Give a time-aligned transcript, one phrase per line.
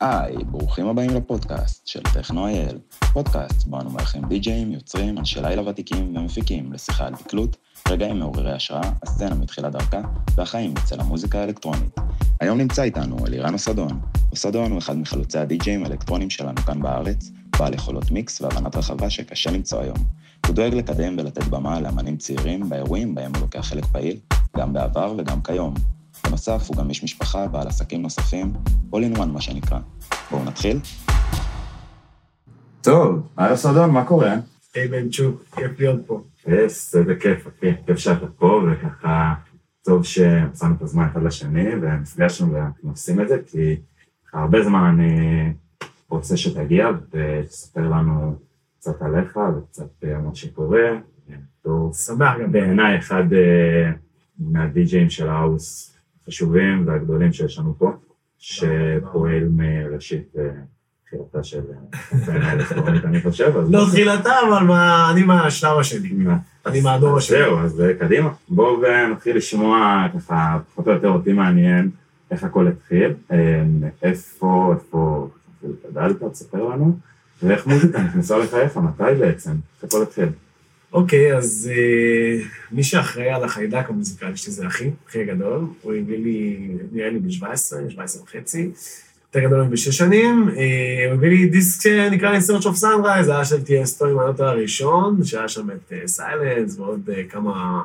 [0.00, 2.78] היי, ברוכים הבאים לפודקאסט של טכנו.איי.ל,
[3.12, 7.56] פודקאסט בו אנו מארחים די-ג'אים, יוצרים, אנשי לילה ותיקים ומפיקים לשיחה על תקלוט,
[7.88, 10.00] רגעים מעוררי השראה, הסצנה מתחילת דרכה
[10.34, 11.94] והחיים אצל המוזיקה האלקטרונית.
[12.40, 14.00] היום נמצא איתנו אלירן אוסדון.
[14.32, 19.50] אוסדון הוא אחד מחלוצי הדי-ג'אים האלקטרוניים שלנו כאן בארץ, בעל יכולות מיקס והבנת רחבה שקשה
[19.50, 19.98] למצוא היום.
[20.46, 24.16] הוא דואג לקדם ולתת במה לאמנים צעירים באירועים בהם הוא לוקח חלק פעיל,
[24.56, 25.74] גם בעבר וגם כיום.
[26.30, 28.52] בנוסף, הוא גם איש משפחה, בעל עסקים נוספים,
[28.92, 29.78] all in one מה שנקרא.
[30.30, 30.78] בואו נתחיל.
[32.80, 34.34] טוב, היי סודון, מה קורה?
[34.74, 36.22] היי בן צ'וק, כיף להיות פה.
[36.46, 39.34] יס, זה כיף, אחי, כיף שאתה פה, וככה
[39.84, 43.76] טוב שמצאנו את הזמן אחד לשני, ונפגשנו ואנחנו עושים את זה, כי
[44.32, 45.52] הרבה זמן אני
[46.08, 48.34] רוצה שתגיע ותספר לנו
[48.78, 50.90] קצת עליך וקצת מה שקורה.
[51.92, 52.52] שמח גם.
[52.52, 53.92] בעיניי אחד אה,
[54.38, 55.96] מהדי-ג'אים של האוס
[56.30, 57.92] החשובים והגדולים שיש לנו פה,
[58.38, 60.44] שפועל מראשית אה,
[61.06, 61.60] תחילתה של
[62.28, 63.52] אה, האלקטרונית, אני חושב.
[63.70, 64.72] לא תחילתה, אבל
[65.10, 66.08] אני מהשלב השני.
[66.66, 67.38] אני מהדור השני.
[67.38, 68.30] זהו, אז קדימה.
[68.48, 71.90] בואו ונתחיל לשמוע ככה, פחות או יותר אותי מעניין
[72.30, 73.14] איך הכל התחיל,
[74.02, 75.28] איפה, איפה
[75.90, 76.96] גדלת, תספר לנו,
[77.42, 80.28] ואיך מוזיקה נכנסה לחייך, מתי בעצם, איך הכל התחיל.
[80.92, 85.64] אוקיי, אז uh, מי שאחראי על החיידק המוזיקלי שלי זה אחי, אחי הגדול.
[85.82, 88.70] הוא הביא לי, נראה לי בן 17, 17 וחצי,
[89.26, 90.48] יותר גדול מבשש שנים.
[90.48, 90.52] Uh,
[91.06, 94.48] הוא הביא לי דיסק שנקרא לי Search of Sunrise, זה היה של טייסטו עם הנוטה
[94.48, 97.82] הראשון, שהיה שם את סיילנס uh, ועוד uh, כמה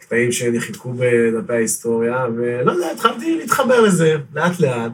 [0.00, 4.92] קטעים שנחיקו בדפי ההיסטוריה, ולא יודע, התחלתי להתחבר לזה, לאט-לאט.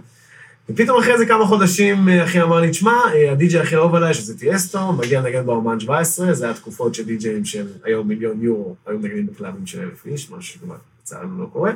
[0.68, 4.14] ופתאום אחרי איזה כמה חודשים אה, אחי אמר לי, תשמע, אה, הדי-ג'יי הכי אהוב עליי,
[4.14, 8.76] שזה טייסטו, מגיע לנגן באומן 17, זה היה תקופות של די-ג'יים של היום מיליון יורו,
[8.86, 11.72] היו מנגנים בקלאבים של אלף איש, משהו שכמעט לצערנו לא קורה.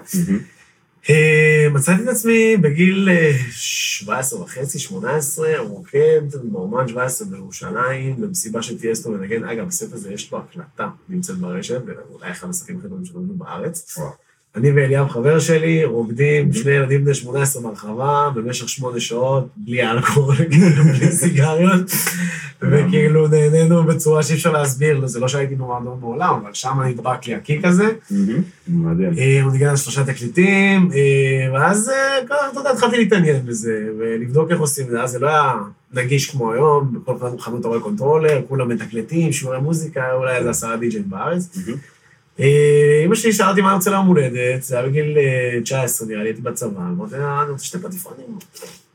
[1.10, 3.08] אה, מצאתי את עצמי בגיל
[3.50, 9.44] 17 וחצי, 18, רוקד באומן 17 בירושלים, במסיבה של טייסטו מנגן.
[9.44, 13.98] אגב, בספר הזה יש לו הקלטה נמצאת ברשת, ואולי אחד הסרטים הכי טובים שלנו בארץ.
[14.56, 20.37] אני ואליאב, חבר שלי, רוקדים, שני ילדים בני 18 ברחבה, במשך שמונה שעות, בלי אלכוהול,
[20.99, 21.91] בלי סיגריות,
[22.62, 27.27] וכאילו נהנינו בצורה שאי אפשר להסביר, זה לא שהייתי נורא נורא מעולם, אבל שם נדבק
[27.27, 27.93] לי ה kick הזה.
[28.69, 29.12] מדהים.
[29.19, 32.22] אה, הוא ניגן על שלושה תקליטים, אה, ואז, אה,
[32.53, 35.53] אתה יודע, התחלתי להתעניין בזה, ולבדוק איך עושים את זה, אז זה לא היה
[35.93, 40.50] נגיש כמו היום, בכל פעם חנות אתה רואה controller, כולם מתקלטים, שיעורי מוזיקה, אולי איזה
[40.50, 41.59] עשרה די-ג'יי בארץ.
[42.38, 45.18] אמא שלי שאלה אותי מה אני רוצה ליום הולדת, זה היה בגיל
[45.64, 48.38] 19 נראה לי, הייתי בצבא, אמרתי לה, אני רוצה שתי פטיפונים.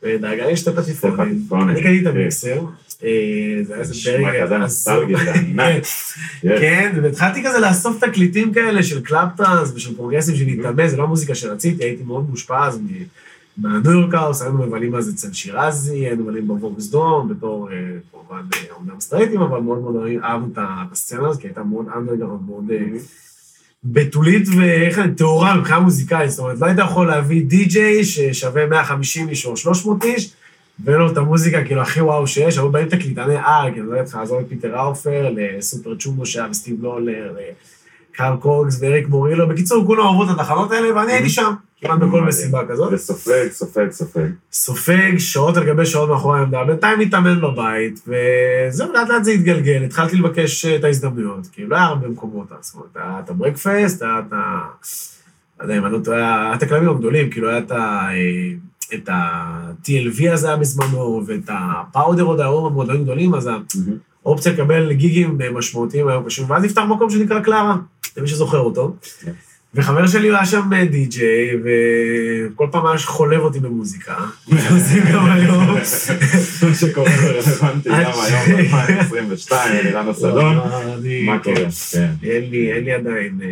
[0.04, 1.48] ודאגה לי שתי פטיפונים.
[1.52, 2.62] אני קניתי את המיקסר.
[3.00, 5.16] זה היה איזה פרק הזוי.
[6.62, 11.84] כן, והתחלתי כזה לאסוף תקליטים כאלה של קלאפטרנס ושל פרוגרסים שנתאמן, זה לא המוזיקה שרציתי,
[11.84, 12.70] הייתי מאוד מושפע
[14.14, 17.70] האוס, היינו מבלים אז אצל שירזי, היינו מבלים בווקס דום, בתור,
[18.12, 20.58] כמובן, אומנם סטרייטים, אבל מאוד מאוד אהבנו את
[20.92, 22.72] הסצנה הזאת, כי הייתה מאוד underground, מאוד...
[23.86, 29.30] בתולית ואיך אני, טהורה מבחינה מוזיקלית, זאת אומרת, לא היית יכול להביא די-ג'יי ששווה 150
[29.30, 30.34] איש או 300 איש,
[30.84, 34.04] ואין לו את המוזיקה כאילו הכי וואו שיש, אבל באים תקליטני על, כאילו, לא יודע
[34.04, 37.34] לך, לעזור לפיטר ראוהופר, ל Superchumbo שהיה וסטיב לולר,
[38.18, 41.54] קארל קוקס ואריק מורילו, בקיצור, כולם אהבו את התחנות האלה, ואני הייתי שם.
[41.82, 42.94] כמעט בכל מסיבה כזאת.
[42.94, 44.28] וסופג, סופג, סופג.
[44.52, 49.84] סופג, שעות על גבי שעות מאחורי העמדה, בינתיים מתאמן בבית, וזהו, לאט לאט זה התגלגל,
[49.84, 54.02] התחלתי לבקש את ההזדמנויות, כי לא היה הרבה מקומות, זאת אומרת, היה את ה Breakfast,
[54.02, 54.62] היה את ה...
[55.60, 57.60] לא יודע אם אני לא טועה, היה את הכלבים הגדולים, כאילו היה
[58.94, 63.50] את ה-TLV הזה היה בזמנו, ואת הפאודר עוד היו מועדונים גדולים, אז
[64.26, 67.76] האופציה לקבל גיגים משמעותיים היו קשים, ואז נפתח מקום שנקרא קלרה,
[68.18, 68.96] למי שזוכר אותו.
[69.76, 74.16] וחבר שלי היה שם די-ג'יי, וכל פעם היה חולב אותי במוזיקה.
[74.52, 75.68] עושים גם היום.
[76.62, 80.58] מה שקורה רלוונטי גם היום, 2022, אלירן הסדון.
[81.26, 81.56] מה קורה?
[81.92, 82.10] כן.
[82.24, 83.50] אין לי עדיין אה,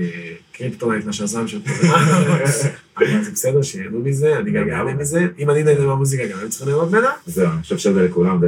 [0.51, 1.59] kryptonite ל Shazam של.
[2.97, 5.27] אבל זה בסדר שיהנו מזה, אני גם אהנה מזה.
[5.39, 7.11] אם אני נהנה מהמוזיקה, גם הם צריכים ליהנות ממנה.
[7.25, 8.39] זהו, אני חושב שזה לכולם,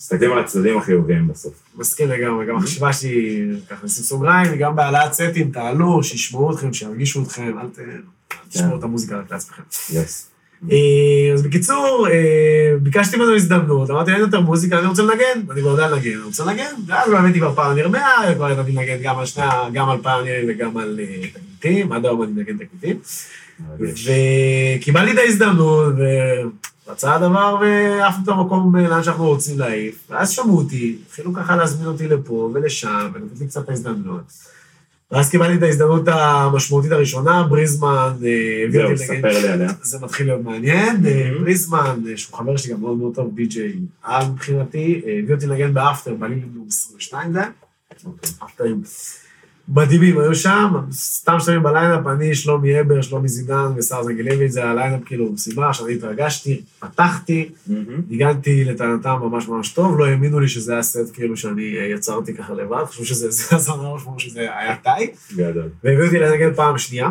[0.00, 1.62] מסתכלים על הצדדים החיוביים בסוף.
[1.76, 7.22] מסכים לגמרי, גם החשיבה שלי, ככה נשים סוגריים, גם בהעלאת סטים, תעלו, שישמעו אתכם, שירגישו
[7.22, 7.66] אתכם, אל
[8.48, 9.62] תשמעו את המוזיקה רק לעצמכם.
[10.72, 15.60] אה, אז בקיצור, אה, ביקשתי ממנו הזדמנות, אמרתי, אין יותר מוזיקה, אני רוצה לנגן, אני
[15.60, 19.18] כבר יודע לנגן, אני רוצה לנגן, ואז באמת כבר Pioneer 100, כבר ידעתי לנגן גם
[19.18, 22.98] על שני, גם על פאונירים וגם על אה, תקליטים, עד היום אני מנגן תקליטים.
[23.78, 25.94] וקיבלתי את ההזדמנות,
[26.88, 30.06] רצה הדבר ועפנו את המקום לאן שאנחנו רוצים להעיף.
[30.10, 34.50] ואז שמעו אותי, התחילו ככה להזמין אותי לפה ולשם, ונתתי קצת ההזדמנות.
[35.10, 39.22] ואז קיבלתי את ההזדמנות המשמעותית הראשונה, בריזמן אה, הביא אותי.
[39.82, 41.06] זה מתחיל להיות מעניין.
[41.06, 41.30] אה.
[41.40, 43.72] בריזמן, אה, שהוא חבר שלי גם מאוד מאוד טוב, די.ג'יי
[44.02, 47.42] על מבחינתי, אה, הביא אותי לנגן באפטר, בלילינום 22 זה.
[48.40, 48.72] אוקיי.
[49.74, 54.64] מדהימים היו שם, סתם שתיים ב line-up, אני, שלומי הבר, שלומי זידן וסער זנגלביץ', זה
[54.64, 58.00] ה line-up כאילו מסיבה, שאני התרגשתי, פתחתי, מהמם.
[58.08, 62.34] ניגנתי לטענתם ממש ממש טוב, לא האמינו לי שזה היה סט כאילו שאני אה, יצרתי
[62.34, 64.76] ככה לבד, חשבו שזה זה הזמן משמעות שזה היה.
[65.36, 65.68] גדול.
[65.84, 67.10] והביאו אותי לנגן פעם שנייה,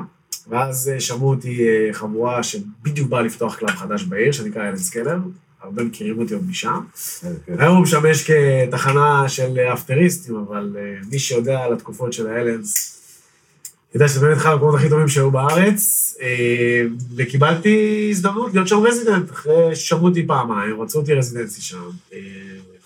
[0.50, 5.17] ואז אה, שמעו אותי אה, חבורה שבדיוק באה לפתוח club חדש בעיר, שנקרא אלן סקלר,
[5.61, 6.79] הרבה מכירים אותי עוד משם.
[7.47, 12.95] היום הוא משמש כתחנה של אפטריסטים, אבל אה, מי שיודע על התקופות של האלנס,
[13.95, 16.83] יודע שזה באמת אחד המקומות הכי טובים שהיו בארץ, אה,
[17.15, 21.89] וקיבלתי הזדמנות להיות שם רזידנט, אחרי ששמעו אותי פעמיים, רצו אותי רזידנטי שם.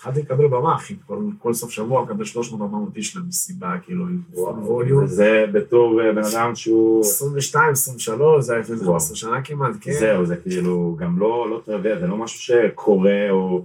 [0.08, 2.56] התחלתי לקבל במה, אחי, כל, כל סוף שבוע מקבל 300-400
[2.96, 5.04] איש למסיבה, כאילו, עם ווליום.
[5.04, 7.00] וזה בתור אה, בן אדם שהוא...
[7.00, 8.86] 22, 23, זה היה לפני וואו.
[8.86, 9.92] 15 שנה כמעט, כן.
[9.92, 13.64] זהו, זה כאילו גם לא, לא טריוויה, זה לא משהו שקורה, או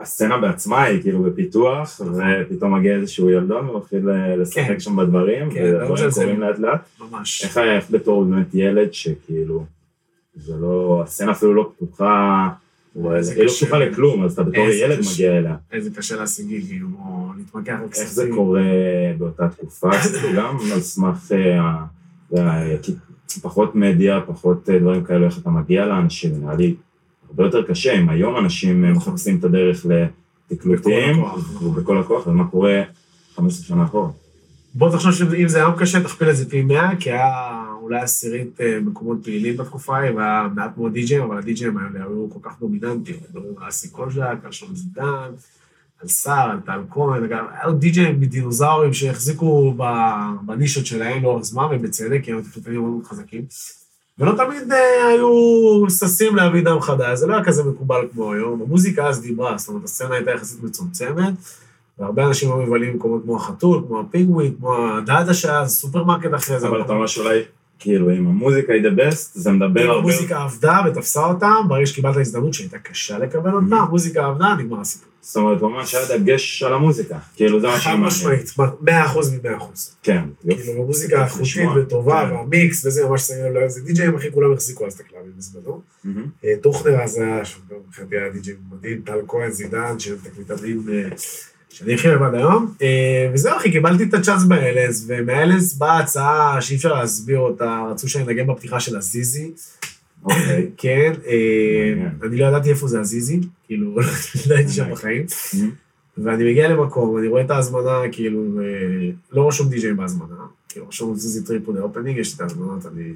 [0.00, 4.80] הסצנה בעצמה היא כאילו בפיתוח, ופתאום מגיע איזשהו ילדון ומתחיל אה, לשחק כן.
[4.80, 6.80] שם בדברים, כן, ודברים קורים לאט לאט.
[7.00, 7.44] ממש.
[7.44, 9.64] איך היה, איך בתור באמת ילד שכאילו,
[10.36, 12.48] זה לא, הסצנה אפילו לא פתוחה,
[13.20, 13.50] זה היא לא.
[13.50, 14.98] פתוחה לכלום, אז אתה בתור ילד.
[15.14, 15.56] מגיע אליה.
[15.72, 16.88] איזה קשה להשיגי, כאילו,
[17.38, 18.04] להתמקח על כספים.
[18.04, 18.62] איך זה קורה
[19.18, 21.84] באותה תקופה, כאילו גם על סמך אה, ה-
[22.40, 22.92] ה- כי
[23.42, 26.74] פחות מדיה, פחות אה, דברים כאלו, איך אתה מגיע לאנשים, נראה לי
[27.28, 29.12] הרבה יותר קשה, אם היום אנשים אה, נכון.
[29.12, 29.86] מחפשים את הדרך
[30.50, 31.22] לתקלוטים.
[31.62, 32.82] ובכל הכוח, ומה קורה
[33.36, 34.10] 15 שנה אחורה.
[34.74, 37.32] בוא תחשוב שאם זה היום קשה, תכפיל את זה פי 100, כי היה
[37.88, 42.26] אולי עשירית אה, מקומות פעילים בתקופה ההיא, והיה מעט מאוד די-ג'ים, אבל הדי-ג'ים האלה היו
[42.30, 43.16] כל כך דומיננטיים.
[43.30, 45.30] מדברים על אסי קולז'ק, על שלומי זידן,
[46.02, 49.74] על סער, על טל כהן, אגב, היו די-ג'ים מדינוזאורים שהחזיקו
[50.46, 53.42] בנישות שלהם לאורך זמן, ובצדק, כי הם תקליטנים מאוד חזקים.
[54.18, 55.30] ולא תמיד אה, היו
[55.90, 58.62] ששים להביא דם חדש, זה לא היה כזה מקובל כמו היום.
[58.62, 61.34] המוזיקה אז דיברה, זאת אומרת, הסצנה הייתה יחסית מצומצמת,
[61.98, 66.68] והרבה אנשים היו מבלים במקומות כמו החתול, כמו הפינגווין, כמו הדאדה שהיה, סופרמרקט אחרי זה.
[66.68, 67.42] אבל אתה אומר שאולי,
[67.78, 69.98] כאילו, אם המוזיקה היא the best, זה מדבר עם הרבה...
[69.98, 73.76] המוזיקה עבדה ותפסה אותם, ברגע שקיבלת הזדמנות שהייתה קשה לקבל אותה.
[73.76, 75.08] המוזיקה עבדה, נגמר הסיפור.
[75.20, 77.18] זאת אומרת, ממש היה דגש על המוזיקה.
[77.36, 78.06] כאילו, זה מה חד שמעניין.
[78.06, 79.96] משמעית, מאה אחוז ממאה אחוז.
[80.02, 80.22] כן.
[80.44, 80.62] יופי.
[80.62, 81.68] כאילו, המוזיקה איכותית.
[81.76, 82.34] וטובה, כן.
[82.34, 85.80] והמיקס וזה, ממש שמים לב לאיזה DJ-ים, אחי, כולם החזיקו אז את הקלאבים בזמנו.
[86.44, 87.42] אה, טוכנר אז היה,
[87.88, 91.08] מבחינתי היה די.ג'יי מדהים, טל כהן, זידן, שהם תקליטנים אה,
[91.70, 92.74] שאני הכי אוהב עד היום.
[92.82, 97.84] אה, וזהו, אחי, קיבלתי את ה chance באלס, ומהאלס באה הצעה שאי אפשר להסביר אותה,
[97.90, 99.50] רצו שאני אנגן בפתיחה של הזיזי.
[100.24, 100.70] אוקיי.
[100.76, 102.08] כן, אה.
[102.26, 103.96] אני לא ידעתי איפה זה הזיזי, כאילו,
[104.48, 105.26] לא הייתי שם בחיים.
[106.18, 110.34] ואני מגיע למקום, אני רואה את ההזמנה, כאילו, אה, לא רשום די.ג'יי בהזמנה,
[110.68, 113.12] כאילו, רשום זיזי טריפ the opening, יש לי את ההזמנות, אני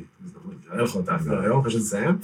[0.73, 2.19] אראה לך אותה אפילו היום, פשוט לסיים.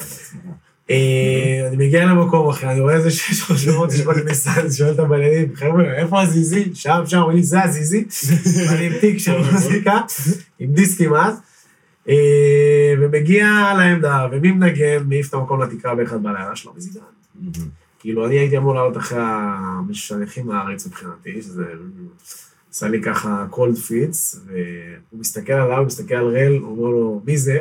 [0.90, 4.98] אה, אני מגיע למקום אחר, אני רואה איזה שש רשומות, יש בכניסה, אני שואל את
[4.98, 6.70] הבליינים, חבר'ה, איפה הזיזי?
[6.74, 8.04] שם, שם, אומרים לי, זה הזיזי.
[8.68, 10.00] ואני עם תיק של מוזיקה,
[10.58, 11.34] עם דיסקים אז.
[12.08, 13.46] אה, ומגיע
[13.78, 17.00] לעמדה, ומי מנגן, מעיף את המקום לתקרה באחד בלילה שלו, מזידן.
[17.34, 17.68] מהמם.
[18.00, 21.64] כאילו, אני הייתי אמור לעלות אחרי המשלחים מהארץ מבחינתי, שזה
[22.70, 27.38] עשה לי ככה קולד פיץ, והוא מסתכל עליו, מסתכל על רל, הוא אומר לו, מי
[27.38, 27.58] זה?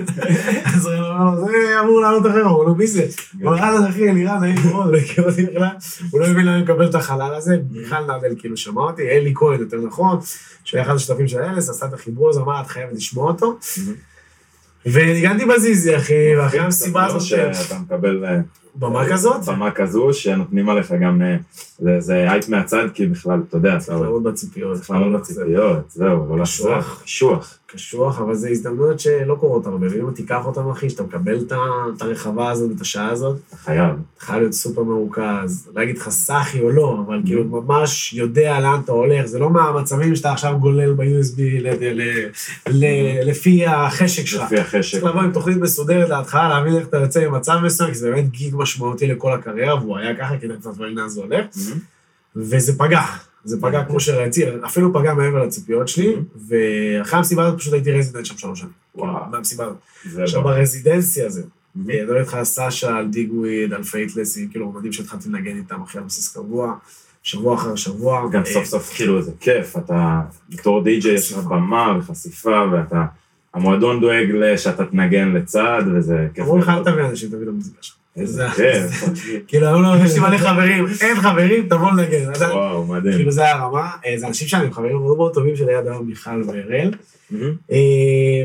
[0.74, 3.06] אז רל אומר לו, זה אמור לעלות אחרי, הוא אומר לו, מי זה?
[3.40, 4.94] הוא אומר, אהלן אחי, אלירן, נעים מאוד,
[5.54, 5.66] לא.
[6.10, 9.32] הוא לא הבין למה אני מקבל את החלל הזה, מיכל נדל כאילו שמע אותי, אלי
[9.34, 10.18] כהן יותר נכון,
[10.64, 13.58] שהיה אחד השותפים של אלס, עשה את החיבור הזה, אמר, אתה חייב לשמוע אותו.
[14.86, 18.40] וניגנתי בזיזי, אחי, ואחרי המסיבה הזאת, שאתה מקבל אה,
[18.78, 21.36] במה כזאת, במה כזו, שנותנים עליך גם, אה,
[21.78, 24.76] זה- זה הייפ מהצד, כי בכלל, אתה יודע, צריך לעמוד בציפיות.
[24.76, 26.76] צריך לעמוד בציפיות, זהו, לא קשוח.
[26.76, 28.20] לחסוך, קשוח.
[28.20, 31.52] אבל זה הזדמנויות שלא קורות הרבה, ואם תיקח אותם, אחי, שאתה מקבל את
[31.96, 33.90] את הרחבה הזאת ואת השעה הזאת, אתה חייב.
[34.16, 38.60] אתה חייב להיות סופר מרוכז, לא אגיד לך סאחי או לא, אבל כאילו ממש יודע
[38.60, 41.40] לאן אתה הולך, זה לא מהמצבים שאתה עכשיו גולל ב-USB
[42.68, 44.42] ל- לפי החשק שלך.
[44.42, 44.92] לפי החשק.
[44.92, 48.30] צריך לבוא עם תוכנית מסודרת להתחלה, להבין איך אתה יוצא ממצב מסוים, כי זה באמת
[48.30, 51.44] גיג משמעותי לכל הקריירה, והוא היה ככה, קצת להבין לאן זה הולך.
[51.56, 51.80] מהמם.
[52.36, 53.00] וזה פגע,
[53.46, 56.16] זה פגע כמו שראיתי, אפילו פגע מעבר לציפיות שלי,
[56.48, 58.72] ואחרי המסיבה הזאת פשוט הייתי רזידנט שם שלוש שנים.
[58.94, 59.30] וואו.
[59.30, 59.76] מהמסיבה הזאת.
[60.22, 60.50] עכשיו בא.
[60.50, 61.42] ב residency הזה.
[61.42, 61.46] אה,
[62.02, 66.06] מדבר איתך על סאשה, על דיגוויד, על פייטלס, כאילו מדהים שהתחלתי לנגן איתם אחרי על
[66.06, 66.74] בסיס קבוע,
[67.22, 68.28] שבוע אחר שבוע.
[68.32, 71.38] גם אה, סוף סוף כאילו זה כיף, אתה בתור די-ג'יי יש לך.
[71.38, 73.04] במה וחשיפה, ואתה,
[73.54, 76.44] המועדון דואג שאתה תנגן לצד, וזה כיף.
[76.44, 76.84] אמרו לך אל.
[76.84, 77.96] תביא אנשים, תביא את המוזיקה שלך.
[78.16, 79.04] איזה זה- כיף.
[79.46, 79.66] כאילו,
[80.04, 82.30] יש לי מלא חברים, אין חברים, תבוא לנגן.
[82.52, 83.14] וואו, מדהים.
[83.16, 83.90] כאילו, זה הרמה.
[84.06, 86.30] אה, זה אנשים שאני חברים מאוד מאוד טובים שלי עד היום, מיכל.
[87.30, 87.54] מהמם.
[87.72, 87.76] אה,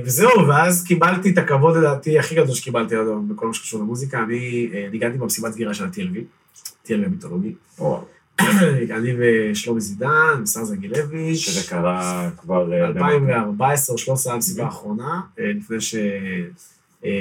[0.05, 4.23] וזהו, ואז קיבלתי את הכבוד, לדעתי, הכי גדול שקיבלתי עד היום בכל מה שקשור למוזיקה.
[4.23, 6.17] אני אה, ניגנתי במסיבת סגירה של ה-TLV,
[6.87, 7.53] TLV המיתולוגי.
[8.97, 11.37] אני ושלומי זידן, שר זגילביץ'.
[11.37, 12.73] שזה קרה כבר...
[12.73, 13.03] אה, במקום.
[13.03, 15.77] 2014 או 13 המסיבה האחרונה, לפני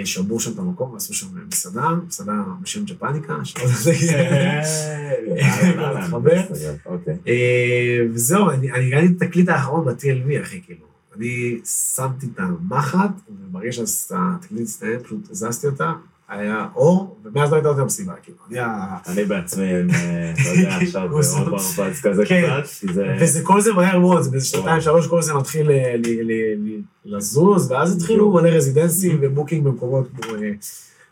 [0.04, 2.32] ששמרו שם את המקום ועשו שם מסעדה, מסעדה
[2.62, 4.62] בשם ג'פניקה, שלא יודע.
[6.86, 7.16] אוקיי.
[7.28, 10.90] אה, וזהו, אני אני הגעתי את התקליט האחרון ב-TLV, אחי, כאילו.
[11.16, 11.60] אני
[11.94, 15.92] שמתי את המחט, וברגע שהתקליט הסתיים, פשוט הזזתי אותה,
[16.30, 18.38] היה אור, ומאז לא הייתה אותה מסיבה, כאילו.
[18.50, 19.80] אני ה- אני בעצמי, אה,
[20.32, 21.44] אתה יודע, עכשיו עושה- באור
[21.76, 22.42] ברבץ כזה כן.
[22.62, 23.16] קצת, זה...
[23.20, 26.68] וזה כל זה מהר מאוד, זה באיזה שנתיים, שלוש, כל זה מתחיל אה, ל- ל-
[26.68, 26.80] ל-
[27.16, 30.34] לזוז, ואז התחילו מלא residencies ו booking במקומות כמו...
[30.34, 30.50] אה,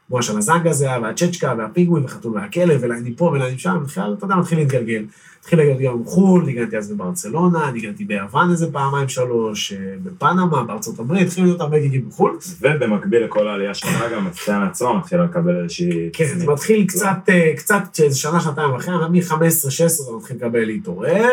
[0.09, 4.37] כמו השלזנגה זה היה, והצ'צ'קה, והפינגווין, והחתול והכלב, ולעני פה ולעני שם, בכלל, אתה יודע,
[4.37, 5.05] מתחיל להתגלגל.
[5.49, 10.99] התחיל לגלגל גם חו"ל, ניגנתי אז בברצלונה, ניגנתי ביוון איזה פעמיים שלוש, אה, בפנמה, בארצות
[10.99, 12.39] הברית, התחילו להיות הרבה גיגים בחו"ל.
[12.61, 16.11] ובמקביל לכל העלייה שלך, גם הסצנה עצמה מתחילה לקבל איזושהי...
[16.13, 21.29] כן, זה מתחיל קצת, אה, קצת, שנה, שנתיים אחרי, מ-15-16 זה מתחיל לקבל להתעורר.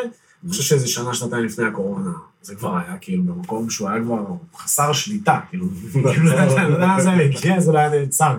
[0.45, 2.11] אני חושב שזה שנה, שנתיים לפני הקורונה,
[2.41, 4.25] זה כבר היה כאילו במקום שהוא היה כבר
[4.57, 8.37] חסר שליטה, כאילו, כאילו, אתה יודע מה זה הגיע, זה לא היה נעצר.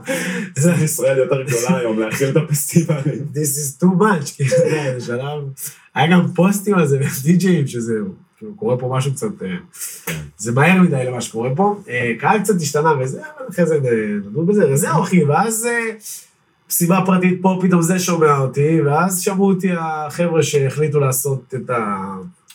[0.57, 3.27] זה ישראל יותר גדולה היום להכיל את הפסטיבלים.
[3.35, 4.51] This is too much, כאילו,
[4.99, 5.43] זה שלב,
[5.95, 7.95] היה גם פוסטים על זה די-ג'אים, שזה,
[8.39, 9.57] כאילו, קורה פה משהו קצת, אה,
[10.39, 11.81] זה מהר מדי למה שקורה פה.
[11.89, 13.79] אה, קהל קצת השתנה וזה, אבל אחרי זה
[14.27, 15.91] נדון בזה, וזהו, אחי, ואז אה,
[16.71, 21.71] מסיבה פרטית פה, פתאום זה שומע אותי, ואז שמעו אותי החבר'ה שהחליטו לעשות את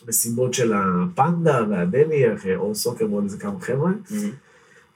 [0.06, 3.92] המסיבות של הפנדה והדלי, אחרי אור סוקר ועוד איזה כמה חבר'ה.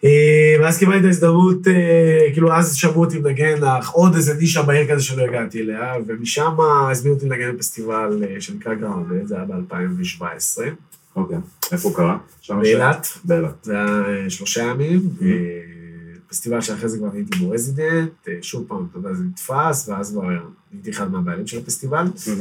[0.03, 3.59] אה, ואז קיבלתי את ההזדמנות, אה, כאילו אז שמעו אותי מנגן
[3.93, 6.51] עוד איזה נישה בעיר כזה שלא הגעתי אליה, ומשם
[6.91, 10.61] הזמינו אותי לנגן בפסטיבל אה, שנקרא גראונד, זה היה ב-2017,
[11.15, 11.37] אוקיי.
[11.71, 12.17] איפה הוא קרה?
[12.49, 13.53] באילת, באילת.
[13.63, 15.27] זה היה שלושה ימים, אה,
[16.29, 20.11] פסטיבל שאחרי זה כבר הייתי בו resident, אה, שוב פעם, אתה יודע, זה נתפס, ואז
[20.11, 20.23] כבר
[20.73, 22.05] הייתי אחד מהבעלים של הפסטיבל.
[22.27, 22.33] אה,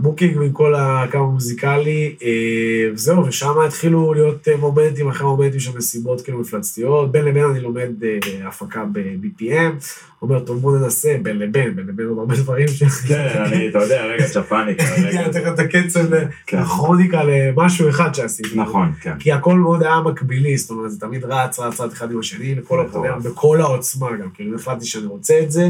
[0.00, 6.20] booking מכל הקו המוזיקלי, אה, וזהו, ושם התחילו להיות אה, מומנטים אחרי מומנטים של מסיבות
[6.20, 7.12] כאילו מפלצתיות.
[7.12, 9.84] בין לבין אני לומד אה, הפקה ב-BPM,
[10.22, 12.82] אומר, טוב, בוא ננסה, בין לבין, בין לבין עוד הרבה דברים ש...
[12.82, 15.24] כן, אני, אתה יודע, רגע צ'פניקה, כן.
[15.26, 16.00] נותן לך את הקצב,
[16.46, 16.58] כן.
[16.58, 18.60] הכרוניקה למשהו אחד שעשיתי.
[18.60, 19.18] נכון, כן.
[19.18, 22.54] כי הכל מאוד היה מקבילי, זאת אומרת, זה תמיד רץ, רץ, רץ אחד עם השני,
[22.54, 22.80] לכל.
[22.80, 24.30] הפרק, בכל העוצמה גם.
[24.34, 25.68] כאילו, החלטתי שאני רוצה את זה,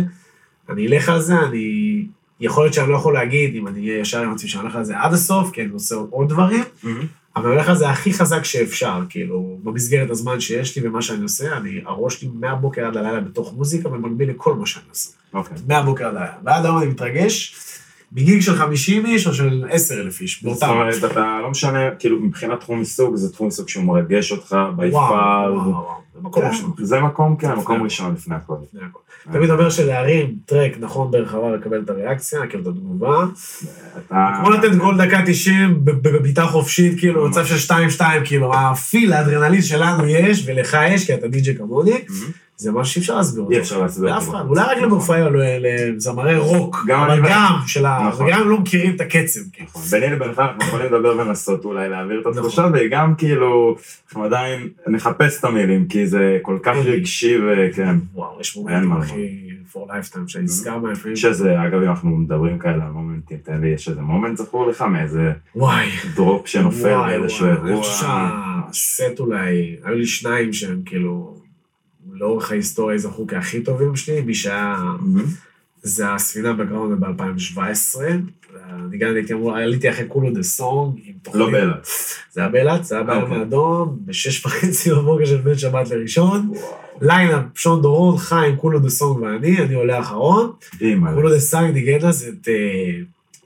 [0.68, 2.06] אני אלך על זה, אני...
[2.41, 4.85] יכול להיות שאני לא יכול להגיד, אם אני אהיה ישר עם עצמי, שאני הולך על
[4.85, 6.64] זה עד הסוף, כי אני עושה עוד דברים,
[7.37, 11.23] אבל אני הולך על זה הכי חזק שאפשר, כאילו, במסגרת הזמן שיש לי ומה שאני
[11.23, 15.11] עושה, אני, הראש שלי מהבוקר עד הלילה בתוך מוזיקה, במקביל לכל מה שאני עושה.
[15.35, 15.57] אוקיי.
[15.69, 16.33] מהבוקר עד הלילה.
[16.45, 17.57] ועד היום אני מתרגש,
[18.12, 20.69] בגיג של 50 איש או של 10,000 איש, זאת באותם.
[20.69, 24.88] אומרת, אתה לא משנה, כאילו, מבחינת תחום עיסוק, זה תחום עיסוק שהוא מרגש אותך, בי
[24.88, 25.12] וואו.
[25.12, 26.73] וואו, וואו, זה מקום ראשון.
[26.78, 28.54] זה מקום, כן, מקום ראשון לפני הכל.
[28.83, 28.99] הכל.
[29.33, 33.25] תמיד אומר שלהרים טרק נכון ברחבה לקבל את הריאקציה, כאילו את התגובה.
[34.09, 39.12] כמו לתת גול דקה 90 ב- ב- בבעיטה חופשית, כאילו מצב של 2-2, כאילו הפיל,
[39.12, 42.04] האדרנלין שלנו יש, ולך יש, כי אתה די.ג'יי כמוני.
[42.56, 43.54] זה משהו שאי אפשר להסביר אותו.
[43.54, 44.28] אי אפשר להסביר לאף.
[44.28, 45.28] אחד, אולי רק למופעי או
[45.61, 48.09] לזמרי רוק, גם אבל גם של ה...
[48.09, 48.26] נכון.
[48.26, 49.68] וגם לא מכירים את הקצב, כאילו.
[49.68, 49.83] נכון.
[49.83, 52.38] ביני לבינך אנחנו יכולים לדבר ולנסות אולי להעביר את נכון.
[52.38, 56.81] התחושה, וגם כאילו, אנחנו עדיין נחפש את המילים, כי זה כל כך כן.
[56.85, 57.97] רגשי וכן.
[58.15, 61.13] וואו, יש מומנטים הכי for lifetime שאני נזכר בהם לפעמים.
[61.13, 64.67] יש איזה, אגב, אם אנחנו מדברים כאלה על מומנטים, תן לי, יש איזה מומנט זכור
[64.67, 65.87] לך מאיזה וואי.
[66.14, 67.83] drop שנופל וואי, באיזשהו וואי, אני אירוע.
[67.83, 68.07] חושב
[68.73, 71.37] שהסט אולי, היו לי שניים שהם כאילו,
[72.13, 75.25] לאורך ההיסטוריה זכו כהכי טובים שלי, מי שהיה, מהמם.
[75.85, 78.00] זה הספינה בגראונד ב-2017.
[78.73, 81.00] אני גם הייתי אמור, עליתי אחרי כולו דה סונג.
[81.35, 81.87] לא באילת.
[82.33, 83.38] זה היה באילת, זה היה אוקיי.
[83.38, 86.53] האדום, בשש וחצי בבוקר של בין שבת לראשון.
[87.00, 90.53] line-up, שון דורון, חיים, כולו דה סונג ואני, אני עולה אחרון.
[91.14, 92.55] כולו דה סונג ניגן אז את, אה,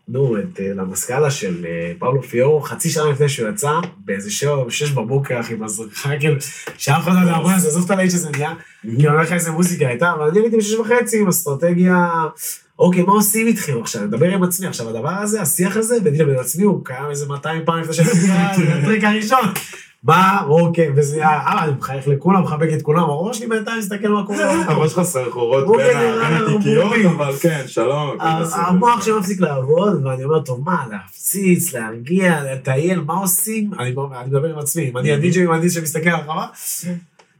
[0.08, 3.72] נו, את אה, למסקאלה של אה, פאולו פיורו, חצי שעה לפני שהוא יצא,
[4.04, 6.34] באיזה שבע או שש בבוקר, אחי, בזרחה, כאילו,
[6.78, 9.50] שאף אחד לא יודע זה, עזוב את הלהיט שזה נהיה, כאילו, אני אומר לך איזה
[9.50, 12.06] מוזיקה הייתה, אבל אני הייתי בשש וחצי עם אסטרטגיה,
[12.78, 14.04] אוקיי, מה עושים איתכם עכשיו?
[14.04, 14.66] נדבר עם עצמי.
[14.66, 18.08] עכשיו, הדבר הזה, השיח הזה, ביני לבין עצמי, הוא קיים איזה 200 פעם לפני שאני
[18.08, 19.44] זה הטריק הראשון.
[20.04, 24.26] מה, אוקיי, וזה, אה, אני מחייך לכולם, מחבק את כולם, הראש שלי בינתיים מסתכל מה
[24.26, 24.52] קורה.
[24.70, 26.92] הראש שלך סחרחורות הוא בין כנראה ה- בין התיקיות.
[27.16, 28.16] אבל כן, שלום.
[28.54, 33.70] המוח שלי מפסיק לעבוד, ואני אומר, טוב, מה, להפציץ, להרגיע, לטייל, מה עושים?
[33.78, 36.46] אני אני מדבר עם עצמי, אם אני הדי-ג'יי עם הדי שמסתכל על הרמה,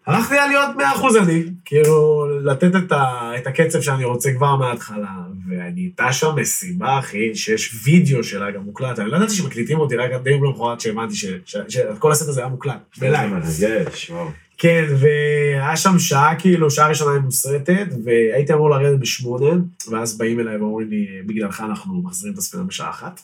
[0.09, 5.15] הלכתי על להיות 100% אני, כאילו, לתת את, ה, את הקצב שאני רוצה כבר מההתחלה,
[5.49, 9.97] ואני איתה שם מסיבה, אחי, שיש וידאו שלה גם מוקלט, אני לא ידעתי שמקליטים אותי,
[9.97, 13.31] רק די למחרת שהבנתי שכל הסט הזה היה מוקלט, ב live.
[13.31, 14.29] מרגש, וואו.
[14.59, 19.51] כן, והיה שם שעה, כאילו, שעה ראשונה היא מוסרטת, והייתי אמור לרדת בשמונה,
[19.91, 23.21] ואז באים אליי ואומרים לי, בגללך אנחנו מחזירים את הספינה בשעה אחת.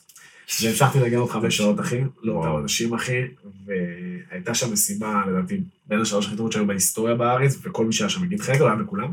[0.62, 2.56] והמשכתי להגיע עוד חמש שעות, אחי, לאותם.
[2.62, 3.20] אנשים, אחי,
[3.66, 8.22] והייתה שם מסיבה, לדעתי, בין השלוש הכי טובות שהיו בהיסטוריה בארץ, וכל מי שהיה שם
[8.22, 9.10] הגיד חלק, הוא היה בכולם.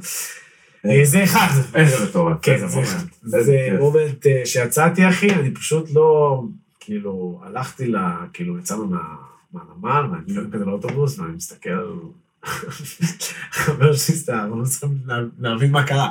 [0.86, 1.48] אה, זה אחד.
[1.76, 2.38] איזה מטורף.
[2.42, 2.80] כן, זה.
[2.82, 3.06] אחד.
[3.24, 3.68] זה.
[3.80, 6.44] מומנט אה, שיצאתי, אחי, אני פשוט לא,
[6.80, 7.96] כאילו, הלכתי ל...
[8.34, 9.16] כאילו, יצאנו מה-
[9.54, 11.70] מהנמל, ואני כזה לאוטובוס, ואני מסתכל.
[13.52, 16.10] חבר שלי סתם, אנחנו לא צריכים לה- להבין מה קרה.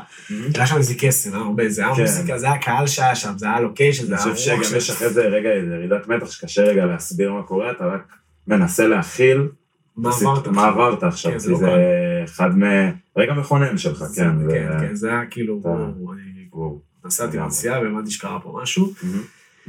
[0.55, 2.03] היה שם איזה קסם, היה הרבה, זה היה כן.
[2.03, 4.77] מוזיקה, זה היה קהל שהיה שם, זה היה לוקיישן, זה אני היה חושב רוח שגם.
[4.77, 8.87] יש אחרי זה רגע איזה ירידת מתח שקשה רגע להסביר מה קורה, אתה רק מנסה
[8.87, 9.49] להכיל
[9.97, 10.47] מה עברת?
[10.47, 11.71] מה עברת עכשיו, כן, זה כי לא זה
[12.25, 12.63] אחד מ...
[13.17, 14.31] רגע מכונן שלך, כן.
[14.51, 15.61] כן, כן, זה היה כאילו,
[16.13, 16.31] אני.
[17.05, 17.39] נסעתי.
[17.39, 18.93] בנסיעה והבנתי שקרה פה משהו.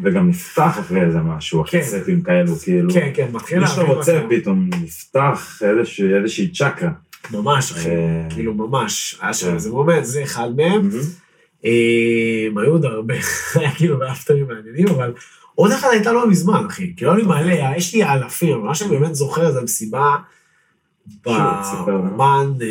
[0.04, 1.88] וגם נפתח אחרי איזה משהו, אחרי כן.
[1.88, 2.94] סטים כאלו, כאילו.
[2.94, 4.40] כן, כן, מתחיל מי שאתה להבין מה רוצה קרה.
[4.40, 6.90] פתאום נפתח איזושהי איזושהי צ'קרה.
[7.32, 9.54] ממש, אחי, אה, כאילו ממש, היה שם.
[9.54, 10.90] איזה מומנט, זה אחד מהם.
[11.66, 13.14] אה, היו עוד הרבה,
[13.56, 15.14] היה כאילו באפטרים מעניינים, אבל
[15.56, 16.94] עוד אחד הייתה לא מזמן, אחי.
[16.96, 20.16] כאילו, אני מלא, יש לי אלפים, מה שאני באמת זוכר זה מסיבה
[21.24, 22.18] שוב, תספר לנו.
[22.18, 22.68] באמן, אה,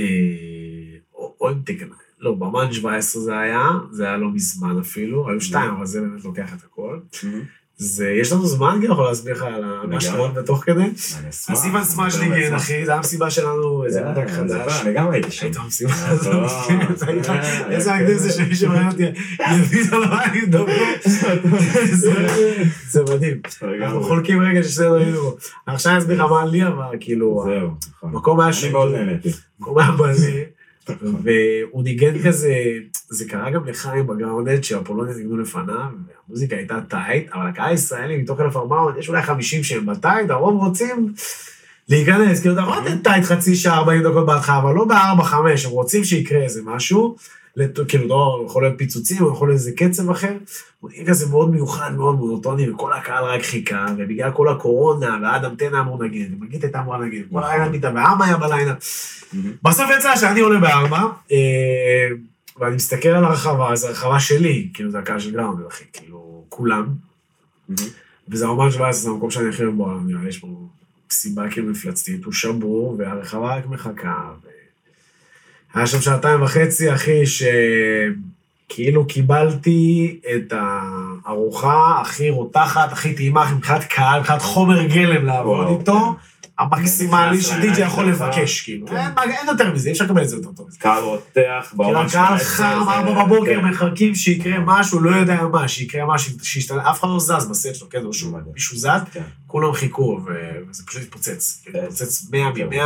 [2.21, 6.25] לא, באמן 17 זה היה, זה היה לא מזמן אפילו, היו שתיים, אבל זה באמת
[6.25, 6.99] לוקח את הכל.
[7.83, 10.01] זה, יש לנו זמן, כאילו, יכול להסביר לך על מה.
[10.01, 10.83] שקורה בתוך כדי?
[10.83, 10.91] אני
[11.31, 11.51] אשמח.
[11.57, 14.83] אז איוון סמאשליגן, אחי, זה המסיבה שלנו, איזה מותג אני חדש.
[14.85, 15.47] אני גם הייתי שם.
[15.47, 16.79] היית במסיבה אה, הזאת, כן,
[17.71, 19.03] איזה מגניב זה שמי שמעניין אותי,
[19.59, 20.73] יבין על מה אני מדבר.
[22.91, 23.41] זה- מדהים.
[23.83, 25.37] אנחנו חולקים רגע ששנינו היינו.
[25.67, 28.11] עכשיו אני אסביר לך מה לי עבר, כאילו, זהו, נכון.
[28.15, 29.29] המקום היה אני שם, מאוד נהניתי.
[29.61, 30.13] המקום היה מלא,
[30.89, 32.55] והוא ניגן כזה,
[33.09, 38.41] זה קרה גם לחיים בגראונד שהפולוניה ניגנו לפניו, והמוזיקה הייתה טייט, אבל הקהל הישראלי מתוך
[38.41, 41.13] 1400, יש אולי 50 שהם בטייט, הרוב רוצים
[41.91, 45.71] להיכנס, כאילו אתה יכול לתת טייט חצי שעה, 40 דקות בהתחלה, אבל לא ב-4-5, הם
[45.71, 47.17] רוצים שיקרה איזה משהו,
[47.57, 50.33] לת- כאילו לא, יכול להיות פיצוצים, או יכול להיות איזה קצב אחר,
[50.83, 55.81] נהיה כזה מאוד מיוחד, מאוד מונוטוני, וכל הקהל רק חיכה, ובגלל כל הקורונה, ואדם טנא
[55.81, 58.75] אמור נגיד, ומגית הייתה אמורה נגיד, כל הלילה ניתה, והעם היה בלילה.
[59.63, 61.37] בסוף יצא שאני עולה בארבע, אה,
[62.61, 66.87] ואני מסתכל על הרחבה, זו הרחבה שלי, כאילו זה הקהל של גראונד, אחי, כאילו, כולם.
[68.29, 70.47] וזה ממש 17, זה המקום שאני הכי אוהב בו, נראה לי יש פה
[71.11, 74.31] סיבה כאילו מפלצתית, הוא שבור, והרחבה רק מחכה.
[74.45, 74.49] ו...
[75.75, 77.23] היה שם שעתיים וחצי, אחי,
[78.67, 85.79] שכאילו קיבלתי את הארוחה הכי רותחת, הכי טעימה, מבחינת קהל, מבחינת חומר גלם לעבוד וואו,
[85.79, 86.17] איתו,
[86.61, 88.21] המקסימלי שדיג'י לעיניים יכול שלך.
[88.21, 88.87] לבקש, כאילו.
[88.89, 90.69] אין יותר מזה, אי אפשר לקבל את זה יותר טוב.
[90.79, 93.65] קהל רותח, בעולם הקהל 17, חם, זה- ארבע בבוקר, כן.
[93.65, 97.89] מחכים שיקרה משהו, לא יודע מה, שיקרה משהו, שישתנה, אף אחד לא זז בסט שלו,
[97.89, 98.53] כן, שהוא, מדהים.
[98.55, 99.23] מישהו זז, כן.
[99.47, 100.21] כולם חיכו,
[100.71, 101.85] וזה פשוט התפוצץ, כאילו, כן.
[101.85, 102.67] התפוצץ 100 כן.
[102.67, 102.83] מ-100,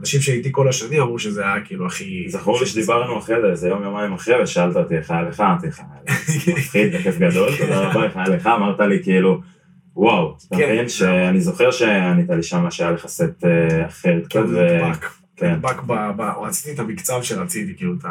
[0.00, 2.24] אנשים שהייתי כל השנים אמרו שזה היה כאילו הכי...
[2.28, 5.66] זכור לי שדיברנו אחרי זה, איזה יום יומיים אחרי, ושאלת אותי איך היה לך, אמרתי
[5.66, 5.80] לך,
[6.56, 9.40] מפחיד, בכיף גדול, תודה רבה, איך היה לך, אמרת לי כאילו,
[9.98, 10.72] וואו, אתה כן.
[10.72, 14.88] מבין שאני זוכר שענית לי שמה שהיה לך סט אה, אחר כן, קצת, זה ו...
[14.88, 15.06] נדבק,
[15.36, 15.52] כן.
[15.52, 15.92] נדבק ב...
[16.16, 18.08] ב- רציתי את המקצב שרציתי, כאילו, את ה...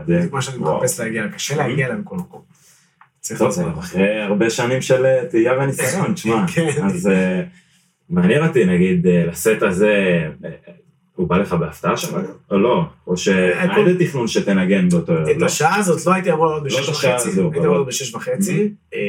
[0.00, 0.22] מדהים.
[0.22, 0.58] זה מה שאני.
[0.58, 2.42] מחפש להגיע, קשה להגיע אליהם בכל מקום.
[3.38, 3.64] טוב, זה.
[3.78, 6.84] אחרי הרבה שנים של אה, תהייה וניסיון, תשמע, כן.
[6.84, 7.42] אז אה,
[8.08, 10.28] מעניין אותי, נגיד, לסט הזה,
[11.16, 12.16] הוא בא לך בהפתעה שם,
[12.50, 12.84] או לא?
[13.06, 15.46] או שהיה כל- איזה תכנון שתנגן באותו ערב, את לא?
[15.46, 19.00] השעה הזאת לא הייתי אמור לעלות לא בשש וחצי, הייתי אמור לעלות בשש וחצי, אה,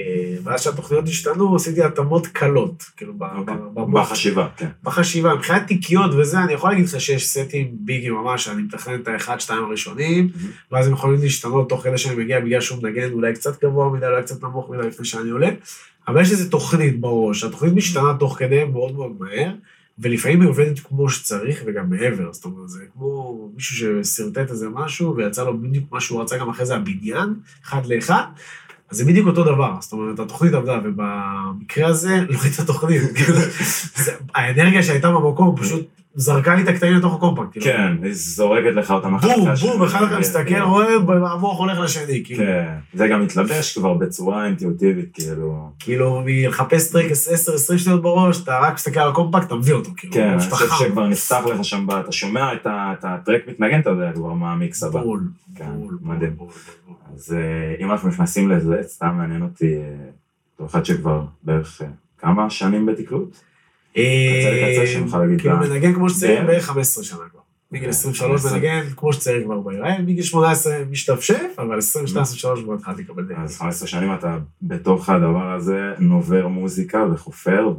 [0.44, 3.56] ואז שהתוכניות השתנו, עשיתי התאמות קלות, כאילו, אוקיי.
[3.94, 4.68] בחשיבה, כן.
[4.84, 9.08] בחשיבה, מבחינת תיקיות וזה, אני יכול להגיד לך שיש סטים ביגים ממש, שאני מתכנן את
[9.08, 10.30] האחד, שתיים הראשונים,
[10.72, 14.06] ואז הם יכולים להשתנות תוך כדי שאני מגיע בגלל שהוא מנגן אולי קצת גבוה מדי,
[14.06, 15.50] אולי קצת נמוך מדי לפני שאני עולה,
[16.08, 19.52] אבל יש איזו תוכנית בראש, התוכנית משתנה תוך כדי מאוד מאוד מהר,
[20.00, 25.16] ולפעמים היא עובדת כמו שצריך וגם מעבר, זאת אומרת, זה כמו מישהו ששרטט איזה משהו,
[25.16, 27.34] ויצא לו בדיוק מה שהוא רצה גם אחרי זה הבניין,
[27.66, 28.24] אחד לאחד,
[28.90, 33.02] אז זה בדיוק אותו דבר, זאת אומרת, התוכנית עבדה, ובמקרה הזה לא הייתה תוכנית,
[34.04, 37.66] זה- האנרגיה שהייתה במקום פשוט זרקה לי את הקטעים לתוך הקומפקט, כאילו.
[37.66, 39.48] כן, היא זורקת לך אותם בום.
[39.62, 40.96] בום, אחד אחד מסתכל, רואה,
[41.32, 42.44] המוח הולך לשני, כאילו.
[42.44, 45.70] כן, זה גם מתלבש כבר בצורה אינטואיטיבית, כאילו...
[45.80, 47.12] כאילו, מלחפש טרק
[47.74, 50.14] 10-20 שניות בראש, אתה רק מסתכל על הקומפקט, אתה מביא אותו, כאילו.
[50.14, 50.66] כן, אני חושב.
[50.80, 55.02] שכבר נפתח לך שם, אתה שומע את הטרק מתנגן, אתה יודע כבר מה המיקס הבא.
[55.02, 55.24] בול,
[55.56, 56.36] כן, בול, מדהים.
[56.36, 56.48] בול,
[56.88, 56.96] בול.
[57.16, 62.50] אז אה, אם אנחנו נכנסים לזה, סתם מעניין אותי, אה, אחד שכבר בערך אה, כמה
[62.50, 63.38] שנים בתקלוט?
[63.96, 66.48] קצה לקצה, שנוכל להגיד כאילו, מנגן כמו שצריך, בערך.
[66.48, 67.40] בערך 15 שנה כבר.
[67.72, 69.86] מגיל 23 מנגן כמו שצריך כבר.
[69.86, 73.34] אה, מגיל 18 משתפשף, אבל 22-23 כבר התחלתי לקבל די.
[73.38, 77.74] אז 15 שנים אתה בתוך הדבר הזה נובר מוזיקה וחופר,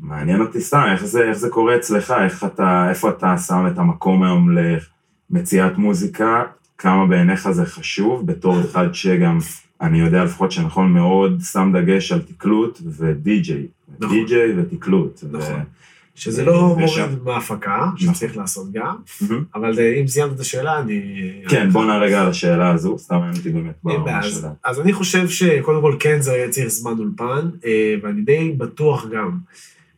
[0.00, 3.78] ומעניין אותי סתם, איך זה, איך זה קורה אצלך, איך אתה, איפה אתה שם את
[3.78, 4.56] המקום היום
[5.30, 6.42] למציאת מוזיקה,
[6.78, 9.38] כמה בעיניך זה חשוב, בתור אחד שגם,
[9.80, 13.66] אני יודע לפחות שנכון מאוד, שם דגש על תקלוט ודי-ג'יי.
[14.00, 14.16] נכון.
[14.16, 15.20] די-ג'יי ותקלוט.
[15.32, 15.60] ו- נכון.
[16.14, 18.14] שזה לא מוריד מההפקה, נכון.
[18.14, 19.44] שצריך לעשות גם, מהמם.
[19.54, 21.02] אבל אם סיימת את השאלה, אני...
[21.48, 23.74] כן, בוא נע רגע על השאלה הזו, סתם אותי באמת
[24.08, 24.50] אז- שלה.
[24.64, 29.30] אז אני חושב שקודם כל כן זה צריך זמן אולפן, אה, ואני די בטוח גם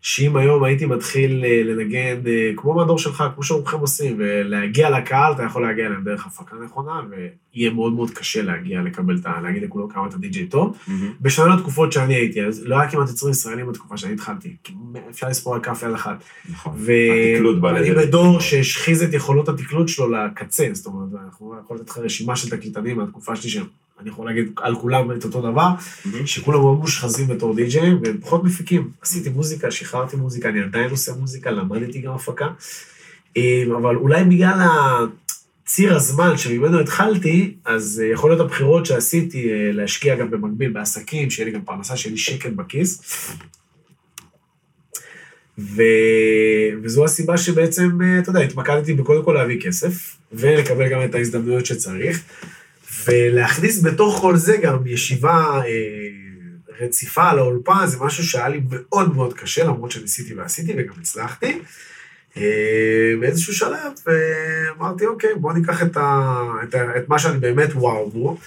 [0.03, 5.33] שאם היום הייתי מתחיל אה, לנגן אה, כמו מהדור שלך, כמו שרובכם עושים, ולהגיע לקהל,
[5.33, 9.41] אתה יכול להגיע אליהם דרך הפקה נכונה, ויהיה מאוד מאוד קשה להגיע, לקבל את ה...
[9.41, 10.79] להגיד לכולם כמה אתה די-ג'יי טוב.
[10.87, 11.13] מהמם.
[11.21, 14.73] בשונה לתקופות שאני הייתי, אז לא היה כמעט יוצרים ישראלים בתקופה שאני התחלתי, כי
[15.11, 16.25] אפשר לספור על כף יד אחת.
[16.51, 16.73] נכון.
[16.77, 18.41] ואני התקלוט בא לידי בדור.
[18.41, 22.97] שהשחיז את יכולות התקלוט שלו לקצה, זאת אומרת, אנחנו יכול לתת לך רשימה של תקליטנים
[22.97, 23.61] מהתקופה שלי,
[23.99, 25.69] שאני יכול להגיד על כולם את אותו דבר.
[26.25, 28.91] שכולם מאוד מושחזים בתור די-ג'יי, והם פחות מפיקים.
[29.03, 32.49] עשיתי מוזיקה, שחררתי מוזיקה, אני עדיין עושה מוזיקה, למדתי גם הפקה.
[33.37, 34.67] אה, אבל אולי בגלל
[35.67, 41.31] ציר הזמן שממנו התחלתי, אז אה, יכול להיות הבחירות שעשיתי אה, להשקיע גם במקביל בעסקים,
[41.31, 43.03] שיהיה לי גם פרנסה, שיהיה לי שקט בכיס.
[45.59, 45.83] ו...
[46.83, 52.23] וזו הסיבה שבעצם, אתה יודע, התמקדתי בקודם כל להביא כסף, ולקבל גם את ההזדמנויות שצריך,
[53.09, 56.09] ולהכניס בתוך כל זה גם ישיבה אה,
[56.81, 61.59] רציפה על האולפן, זה משהו שהיה לי מאוד מאוד קשה, למרות שניסיתי ועשיתי וגם הצלחתי.
[62.37, 67.71] אה, באיזשהו שלב, ואמרתי, אוקיי, בוא ניקח את, ה, את, ה, את מה שאני באמת
[67.75, 68.39] וואו בו,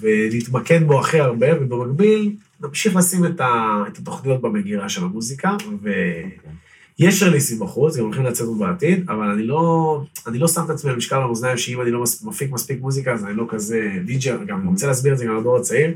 [0.00, 5.56] ונתמקד בו הכי הרבה, ובמקביל נמשיך לשים את, ה, את התוכניות במגירה של המוזיקה,
[7.00, 10.90] ויש רליסים בחוץ, גם הולכים לצאת בעתיד, אבל אני לא, אני לא שם את עצמי
[10.90, 14.60] על משקל המאזניים, שאם אני לא מפיק מספיק מוזיקה, אז אני לא כזה די.ג'י, גם
[14.60, 15.94] אני רוצה להסביר את זה גם לדור הצעיר.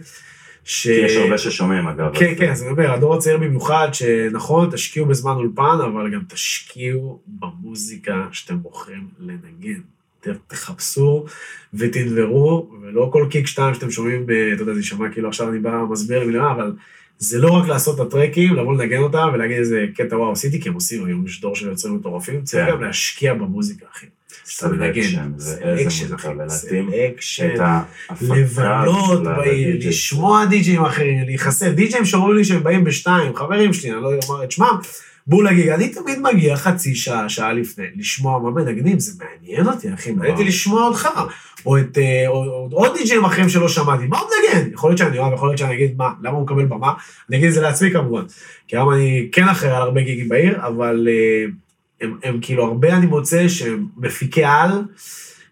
[0.64, 0.86] ש...
[0.86, 2.18] כי יש הרבה ששומעים אגב.
[2.18, 7.20] כן, כן, אז אני אומר, הדור הצעיר במיוחד, שנכון, תשקיעו בזמן אולפן, אבל גם תשקיעו
[7.26, 9.80] במוזיקה שאתם בוחרים לנגן.
[10.46, 11.24] תחפשו
[11.74, 15.82] ותנברו, ולא כל kick שתיים שאתם שומעים, אתה יודע, זה יישמע כאילו עכשיו אני בא,
[15.90, 16.72] מסביר אבל
[17.18, 20.68] זה לא רק לעשות את הטרקים, לבוא לנגן אותם ולהגיד איזה קטע וואו עשיתי, כי
[20.68, 22.72] הם עושים, היום יש דור של יוצרים מטורפים, צריך כן.
[22.72, 24.06] גם להשקיע במוזיקה, אחי.
[24.44, 27.54] selection, selection, אחי, selection.
[28.20, 29.22] לבלות.
[29.80, 31.66] לשמוע די-ג'אים אחרים, להיחשף.
[31.66, 34.78] די-ג'אים שאומרים לי שהם באים בשתיים, חברים שלי, אני לא אומר את שמם,
[35.28, 39.66] בואו ל gig, אני תמיד מגיע חצי שעה, שעה לפני, לשמוע מה מנגנים, זה מעניין
[39.66, 41.08] אותי, אחי, מעניין אותי לשמוע אותך.
[41.66, 42.28] או את אה,
[42.70, 44.70] עוד די-ג'אים אחרים שלא שמעתי, מה הוא מנגן?
[44.72, 46.92] יכול להיות שאני אוהב, יכול להיות שאני אגיד, מה, למה הוא מקבל במה?
[47.28, 48.22] אני אגיד את זה לעצמי כמובן.
[48.68, 51.44] כי היום אני כן אחראי על הרבה גיגים בעיר, אבל אה,
[52.00, 54.70] הם, הם כאילו הרבה אני מוצא שהם מפיקי על,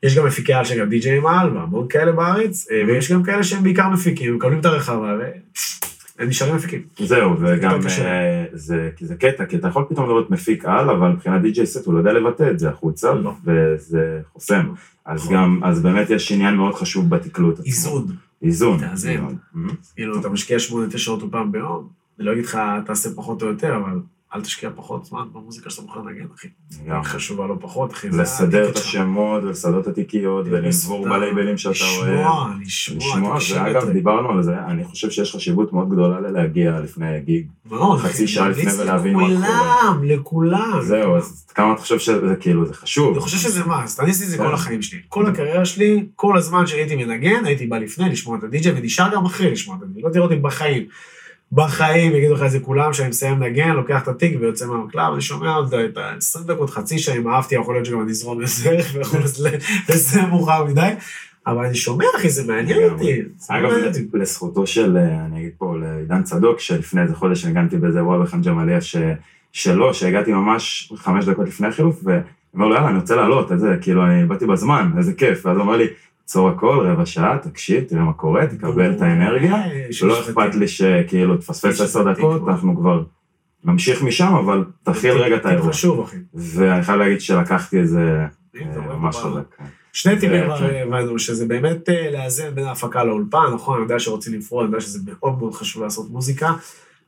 [0.02, 3.62] יש גם מפיקי על שגם די-ג'אים על, והמון כאלה בארץ, אה, ויש גם כאלה שהם
[3.62, 5.16] בעיקר מפיקים, מקבלים את הרחבה,
[6.18, 6.82] והם נשארים מפיקים.
[6.98, 8.04] זהו, וגם קשה.
[8.04, 11.86] אה, זה, זה קטע, כי אתה יכול פתאום לראות מפיק על, אבל מבחינת די.ג'יי סט
[11.86, 13.32] הוא לא יודע לבטא את זה החוצה, לא.
[13.44, 14.72] וזה חוסם.
[15.04, 15.34] אז נכון.
[15.34, 17.58] גם, אז באמת יש עניין מאוד חשוב בתקלוט.
[17.58, 17.66] עצמו.
[17.66, 18.06] איזון.
[18.42, 18.78] איזון.
[18.80, 19.24] תאזן.
[19.94, 23.46] כאילו, אתה משקיע שמונה, תשע שעות פעם ביום, אני לא אגיד לך, תעשה פחות או
[23.46, 23.98] יותר, אבל
[24.34, 26.48] אל תשקיע פחות זמן במוזיקה שאתה מוכן לנגן, אחי.
[26.86, 27.02] גם.
[27.02, 28.08] חשובה לא פחות, אחי.
[28.08, 28.76] לסדר את.
[28.76, 32.10] השמות ולסדר את התיקיות מסודר, בלייבלים שאתה אוהב.
[32.10, 33.90] לשמוע, לשמוע, לשמוע, ואגב.
[33.90, 37.46] דיברנו על זה, אני חושב שיש חשיבות מאוד גדולה ללהגיע לפני גיג.
[37.70, 40.78] מאוד, חצי שעה לפני ולהבין מה לכולם, לכולם.
[40.82, 43.12] זהו, אז כמה אתה חושב שזה כאילו, זה חשוב?
[43.12, 44.44] אני חושב שזה מה, את זה כן.
[44.44, 45.00] כל החיים שלי.
[45.08, 49.24] כל הקריירה שלי, כל הזמן שהייתי מנגן, הייתי בא לפני לשמוע את הדי-ג'יי, ונשאר גם
[49.24, 50.02] אחרי לשמוע את הדי-ג'יי.
[50.02, 50.86] לא תראה אותי בחיים.
[51.52, 55.20] בחיים יגידו לך את זה כולם, שאני מסיים לנגן, לוקח את התיק ויוצא מהמקלב, אני
[55.20, 58.76] שומע עוד את ה-20 דקות, חצי שעה, אם אהבתי, יכול להיות שגם אני אזרום לזה,
[58.94, 59.20] ויכול
[59.88, 60.90] שזה מאוחר מדי.
[61.46, 62.90] אבל אני שומע, אחי, זה מעניין.
[62.90, 63.22] אותי.
[63.48, 63.70] אגב.
[64.14, 68.24] לזכותו של, אה, אני אגיד פה, לעידן צדוק, שלפני איזה חודש ניגנתי באיזה אירוע
[68.80, 68.96] ש-
[69.52, 74.06] שלו, שהגעתי ממש חמש דקות לפני החילוף, ואומר לו, יאללה, אני רוצה לעלות, איזה, כאילו,
[74.06, 75.46] אני באתי בזמן, איזה כיף.
[75.46, 75.86] ואז הוא אומר לי,
[76.26, 79.54] עצור הכל, רבע שעה, תקשיב, תראה מה קורה, תקבל את האנרגיה.
[79.54, 80.38] אה, יש ולא משפטים.
[80.38, 82.48] אכפת לי שכאילו תפספס עשר דקות.
[82.48, 83.02] אנחנו כבר
[83.64, 85.72] נמשיך משם, אבל תכיל רגע את האירוע.
[85.72, 86.16] חשוב, אחי.
[86.34, 88.24] ואני חייב להגיד שלקחתי את זה
[88.60, 89.62] אם אתה אה, רואה ממש חזק.
[89.92, 90.74] שני טיפים כן.
[90.86, 94.80] הבנו, שזה באמת אה, לאזן בין ההפקה לאולפן, נכון, אני יודע שרוצים לפרוע, אני יודע
[94.80, 96.52] שזה מאוד מאוד חשוב לעשות מוזיקה,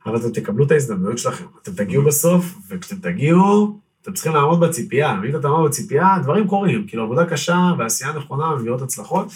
[0.05, 1.45] אבל אתם תקבלו את ההזדמנויות שלכם.
[1.61, 5.19] אתם תגיעו בסוף, וכשאתם תגיעו, אתם צריכים לעמוד בציפייה.
[5.23, 6.87] ואם אתה תעמוד בציפייה, דברים קורים.
[6.87, 9.27] כאילו, עבודה קשה ועשייה נכונה מביאות הצלחות.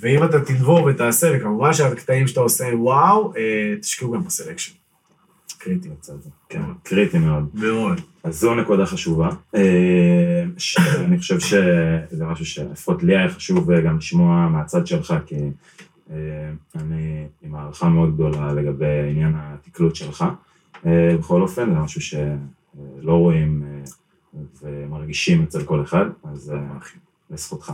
[0.00, 4.72] ואם אתה תנבור ותעשה, וכמובן שהקטעים שאתה עושה וואו, אה, תשקיעו גם בסלקשן.
[5.58, 5.88] קריטי.
[5.88, 6.30] לצד זה.
[6.48, 7.48] כן, קריטי מאוד.
[7.54, 8.00] מאוד.
[8.24, 14.48] אז זו נקודה חשובה, אה, שאני חושב שזה משהו שלפחות לי היה חשוב גם לשמוע
[14.48, 15.36] מהצד שלך, כי
[16.10, 16.16] אה,
[16.76, 20.24] אני עם הערכה מאוד גדולה לגבי עניין התקלוט שלך.
[21.18, 22.00] בכל אופן, זה משהו
[22.74, 23.64] שלא רואים
[24.62, 26.52] ומרגישים אצל כל אחד, אז
[27.30, 27.72] לזכותך.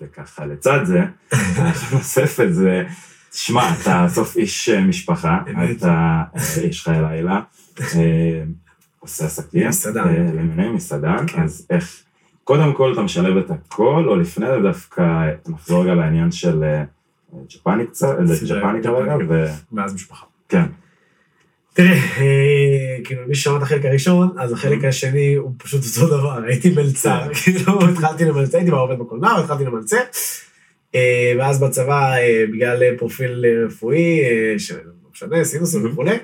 [0.00, 1.00] וככה לצד זה,
[1.92, 2.84] נוספת זה,
[3.30, 6.22] תשמע, אתה סוף איש משפחה, אתה
[6.60, 7.40] איש חיי לילה.
[8.98, 10.14] עושה עסקים, מסעדן.
[10.38, 12.02] למנהל מסעדן, אז איך,
[12.44, 16.64] קודם כל אתה משלב את הכל, או לפני זה דווקא נחזור רגע לעניין של
[17.48, 18.16] ג'פני קצת,
[18.48, 19.16] ג'פני כרגע.
[19.72, 20.26] ואז משפחה.
[20.48, 20.66] כן.
[21.72, 21.98] תראה,
[23.04, 27.34] כאילו, מי ששמע את החלק הראשון, אז החלק השני הוא פשוט אותו דבר, הייתי מלצר,
[27.34, 30.00] כאילו, התחלתי למלצר, הייתי עובד בקולנוע, התחלתי למלצר,
[31.38, 32.14] ואז בצבא,
[32.52, 34.20] בגלל פרופיל רפואי,
[34.58, 34.80] שלא
[35.12, 36.16] משנה, סינוסים וכולי,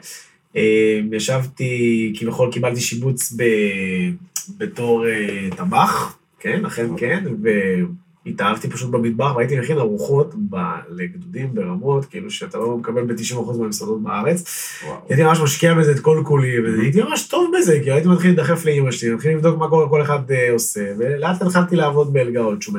[1.13, 3.33] ישבתי, כביכול קיבלתי שיבוץ.
[4.59, 5.05] בתור
[5.57, 7.25] טבח, כן, אכן כן,
[8.29, 10.57] והתאהבתי פשוט במטבח, והייתי מכין ארוחות ב...
[10.88, 14.45] לגדודים ברמות, כאילו שאתה לא מקבל ב-90% מהמסעדות בארץ.
[15.09, 18.64] הייתי ממש משקיע בזה את כל כולי, והייתי ממש טוב בזה, כי הייתי מתחיל לדחף
[18.64, 20.21] לאמא שלי, מתחיל לבדוק מה כל אחד
[20.53, 22.75] עושה, ולאט התחלתי לעבוד באלגאות, שהוא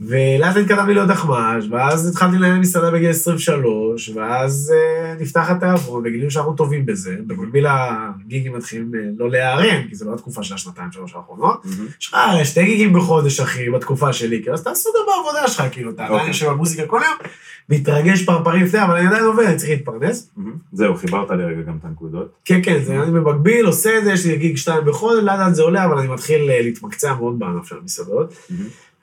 [0.00, 0.14] מלצר.
[0.14, 6.30] ולאט התקדמתי להיות אחמ"ש, ואז התחלתי לנהל מסעדה בגיל 23, ואז uh, נפתח התיאבון, וגילינו
[6.30, 10.92] שאנחנו טובים בזה, במקביל הגיגים מתחילים uh, לא להיערם, כי זו לא התקופה של השנתיים,
[10.92, 11.66] שלוש האחרונות.
[12.00, 15.90] יש לך שתי גיגים בחודש, אחי, בתקופה שלי, כאילו, אז תעשו גם בעבודה שלך, כאילו,
[15.90, 17.30] אתה עדיין יושב על מוזיקה כל יום,
[17.68, 20.30] מתרגש פרפרים לפני, אבל אני עדיין עובד, אני צריך להתפרנס.
[20.72, 22.32] זהו, חיברת לי רגע גם את הנקודות.
[22.44, 25.54] כן, כן, זה אני במקביל, עושה את זה, יש לי גיג שתיים בחודש, לאט לאט
[25.54, 28.34] זה עולה, אבל אני מתחיל להתמקצע מאוד בענף של המסעדות.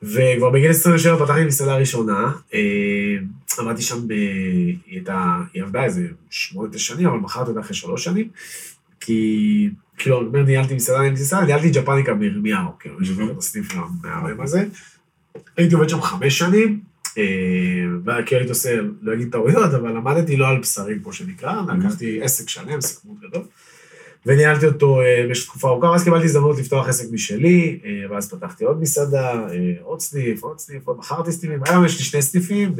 [0.03, 2.31] וכבר בגיל 27 פתחתי מסעדה ראשונה,
[3.59, 4.11] עבדתי שם, ב...
[4.11, 8.29] היא הייתה, היא עבדה איזה שמונה, תשע שנים, אבל מכרתי אותה אחרי שלוש שנים,
[8.99, 13.37] כי, כאילו, אני אומר, ניהלתי מסעדה, ניהלתי מסעדה, ניהלתי ג'פניקה בירמיהו, כאילו, יש לי את
[13.37, 13.67] הסניף
[14.03, 14.65] מהרם הזה.
[15.57, 16.79] הייתי עובד שם חמש שנים,
[18.05, 22.49] וכאילו הייתי עושה, לא אגיד טעויות, אבל למדתי לא על בשרים, כמו שנקרא, לקחתי עסק
[22.49, 23.43] שלם, מאוד גדול.
[24.25, 27.79] וניהלתי אותו במשך תקופה ארוכה, ואז קיבלתי הזדמנות לפתוח עסק משלי,
[28.09, 29.47] ואז פתחתי עוד מסעדה,
[29.81, 32.73] עוד סניף, עוד סניף, עוד מכרתי סניפים, היום יש לי שני סניפים,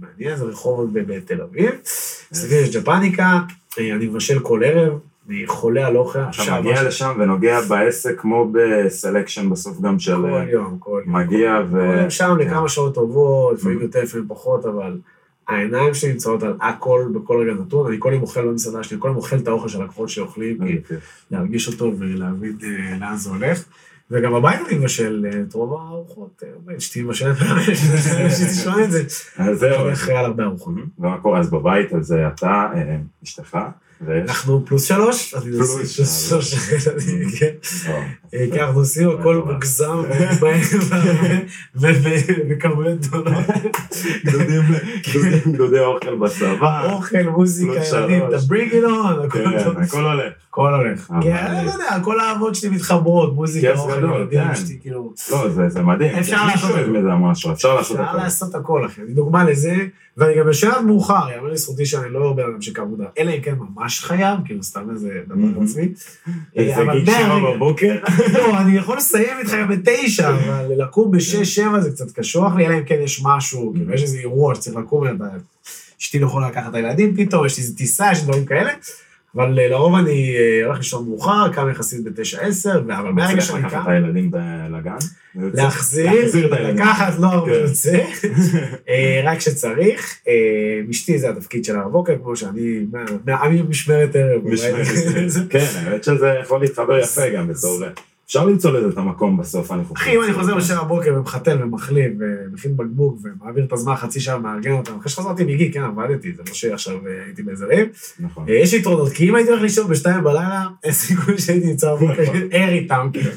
[0.00, 1.70] מעניין, זה רחובות בתל אביב,
[2.32, 3.40] סניפים יש ג'פניקה,
[3.78, 6.18] אני מבשל כל ערב, אני חולה על אוכל.
[6.18, 10.16] אתה מגיע לשם ונוגע בעסק כמו בסלקשן בסוף גם של...
[10.16, 11.16] כל יום, כל יום.
[11.16, 12.10] מגיע ו...
[12.10, 14.98] שם לכמה שעות טובות, לפעמים יותר, לפעמים פחות, אבל...
[15.50, 19.08] העיניים שלי נמצאות על הכל בכל רגע נתון, אני כל יום אוכל במסעדה שלי, כל
[19.08, 20.58] יום אוכל את האוכל של הלקוחות שאוכלים,
[21.30, 22.58] להרגיש אותו ולהבין
[23.00, 23.64] לאן זה הולך.
[24.10, 26.42] וגם בבית אני מבשל את רוב הארוחות,
[26.78, 27.36] אשתי מבשלת,
[28.28, 29.02] אשתי שומעת את זה.
[29.36, 29.84] אז זהו.
[29.84, 30.74] אני אחראי על הרבה ארוחות.
[30.98, 32.66] ומה קורה אז בבית הזה, אתה,
[33.24, 33.58] אשתך,
[34.08, 36.54] אנחנו פלוס שלוש, פלוס שלוש,
[37.38, 40.02] כן, אנחנו עושים הכל מוגזם,
[42.50, 43.34] וכמויות גדולות.
[45.52, 46.92] גדודי אוכל בצבא.
[46.92, 49.36] אוכל, מוזיקה, ילדים, אתה bring it on,
[49.82, 50.32] הכל הולך.
[50.50, 51.10] הכל הולך.
[51.10, 55.12] אני לא יודע, כל האהבות שלי מתחברות, מוזיקה, אוכל, ילדים, אשתי, כאילו...
[55.30, 56.16] לא, זה מדהים.
[56.16, 56.70] אפשר לעשות
[57.20, 58.04] משהו, אפשר לעשות הכל.
[58.04, 59.02] אפשר לעשות הכל, אחי.
[59.02, 59.76] אני דוגמה לזה,
[60.16, 63.40] ואני גם יושב עד מאוחר, יאמר לזכותי שאני לא בן אדם שקם מודע, אלא אם
[63.40, 65.88] כן ממש חייב, כאילו סתם איזה דבר עצמי.
[66.56, 67.96] איזה גיג שבע בבוקר.
[68.34, 72.66] לא, אני יכול לסיים איתך גם בתשע, אבל לקום בשש, שבע זה קצת קשוח לי,
[72.66, 75.04] אלא אם כן יש משהו, כאילו יש איזה אירוע שצריך לקום,
[76.00, 78.72] אשתי לא יכולה לקחת את הילדים פתאום, יש איזו טיסה, יש דברים כאלה.
[79.36, 83.66] אבל לרוב אני הולך לישון מאוחר, קם יחסית בתשע עשר, אבל מהרגע שאני קם...
[83.66, 84.30] לקחת את הילדים
[84.70, 84.96] לגן?
[85.34, 88.04] להחזיר, לקחת, לא הרבה יוצא,
[89.24, 90.18] רק כשצריך.
[90.90, 92.86] אשתי זה התפקיד שלה בבוקר, כמו שאני,
[93.28, 94.42] אני משמרת ערב.
[95.50, 97.80] כן, האמת שזה יכול להתחבר יפה גם בתור...
[98.30, 99.94] אפשר למצוא לזה את המקום בסוף, אני חושב.
[99.94, 104.36] אחי, אם אני חוזר בשבע בבוקר ומחתל ומחליף ומכין בקבוק ומעביר את הזמן חצי שעה
[104.36, 106.94] ומארגן אותם, אחרי שחזרתי מגיל, כן, עבדתי, זה לא שעכשיו
[107.26, 107.88] הייתי באיזה ריב.
[108.20, 108.44] נכון.
[108.48, 112.68] יש יתרונות, כי אם הייתי הולך לישון בשתיים בלילה, אין סיכוי שהייתי נמצא בבוקר ער
[112.68, 113.30] איתם, כאילו.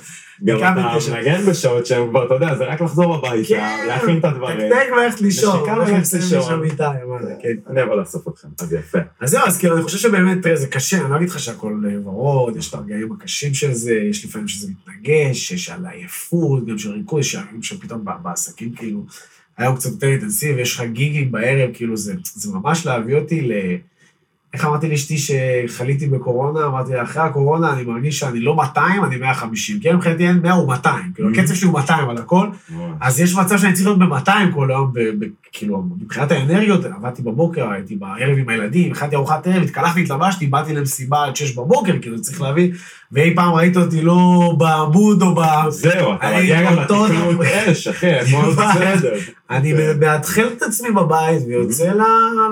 [0.43, 4.57] גם אתה מנגן בשעות שהן כבר, אתה יודע, זה רק לחזור הביתה, להכין את הדברים.
[4.57, 5.61] תקתק וללכת לישון.
[5.61, 6.61] ושכמה ללכת לישון.
[7.41, 7.53] כן.
[7.69, 8.97] אני אבוא לאסוף אתכם, אז יפה.
[9.19, 11.83] אז זהו, אז כאילו, אני חושב שבאמת, תראה, זה קשה, אני לא אגיד לך שהכל
[12.05, 16.77] ורוד, יש את הרגעים הקשים של זה, יש לפעמים שזה מתנגש, יש על עייפות, גם
[16.77, 19.05] של ריכוז, יש ימים שפתאום בעסקים, כאילו,
[19.57, 22.13] היום קצת יותר אינטנסיבי, יש לך גיגים בערב, כאילו, זה
[22.53, 23.53] ממש להביא אותי ל...
[24.53, 26.65] איך אמרתי לאשתי שחליתי בקורונה?
[26.65, 29.79] אמרתי לה, אחרי הקורונה אני מרגיש שאני לא 200, אני 150.
[29.79, 31.11] כי מבחינתי אין 100 הוא 200.
[31.15, 32.47] כאילו, הקצב שלי הוא 200 על הכל.
[33.01, 34.93] אז יש מצב שאני צריך להיות ב-200 כל היום,
[35.53, 40.73] כאילו, מבחינת האנרגיות, עבדתי בבוקר, הייתי בערב עם הילדים, הכנתי ארוחת ערב, התקלחתי, התלבשתי, באתי
[40.73, 42.71] למסיבה עד שש בבוקר, כאילו, צריך להבין,
[43.11, 45.39] ואי פעם ראית אותי לא בעמוד או ב...
[45.69, 49.13] זהו, אתה מגיע גם לתקלות אש, אחי, הכל בסדר.
[49.49, 52.01] אני מאתחל את עצמי בבית ויוצא ל-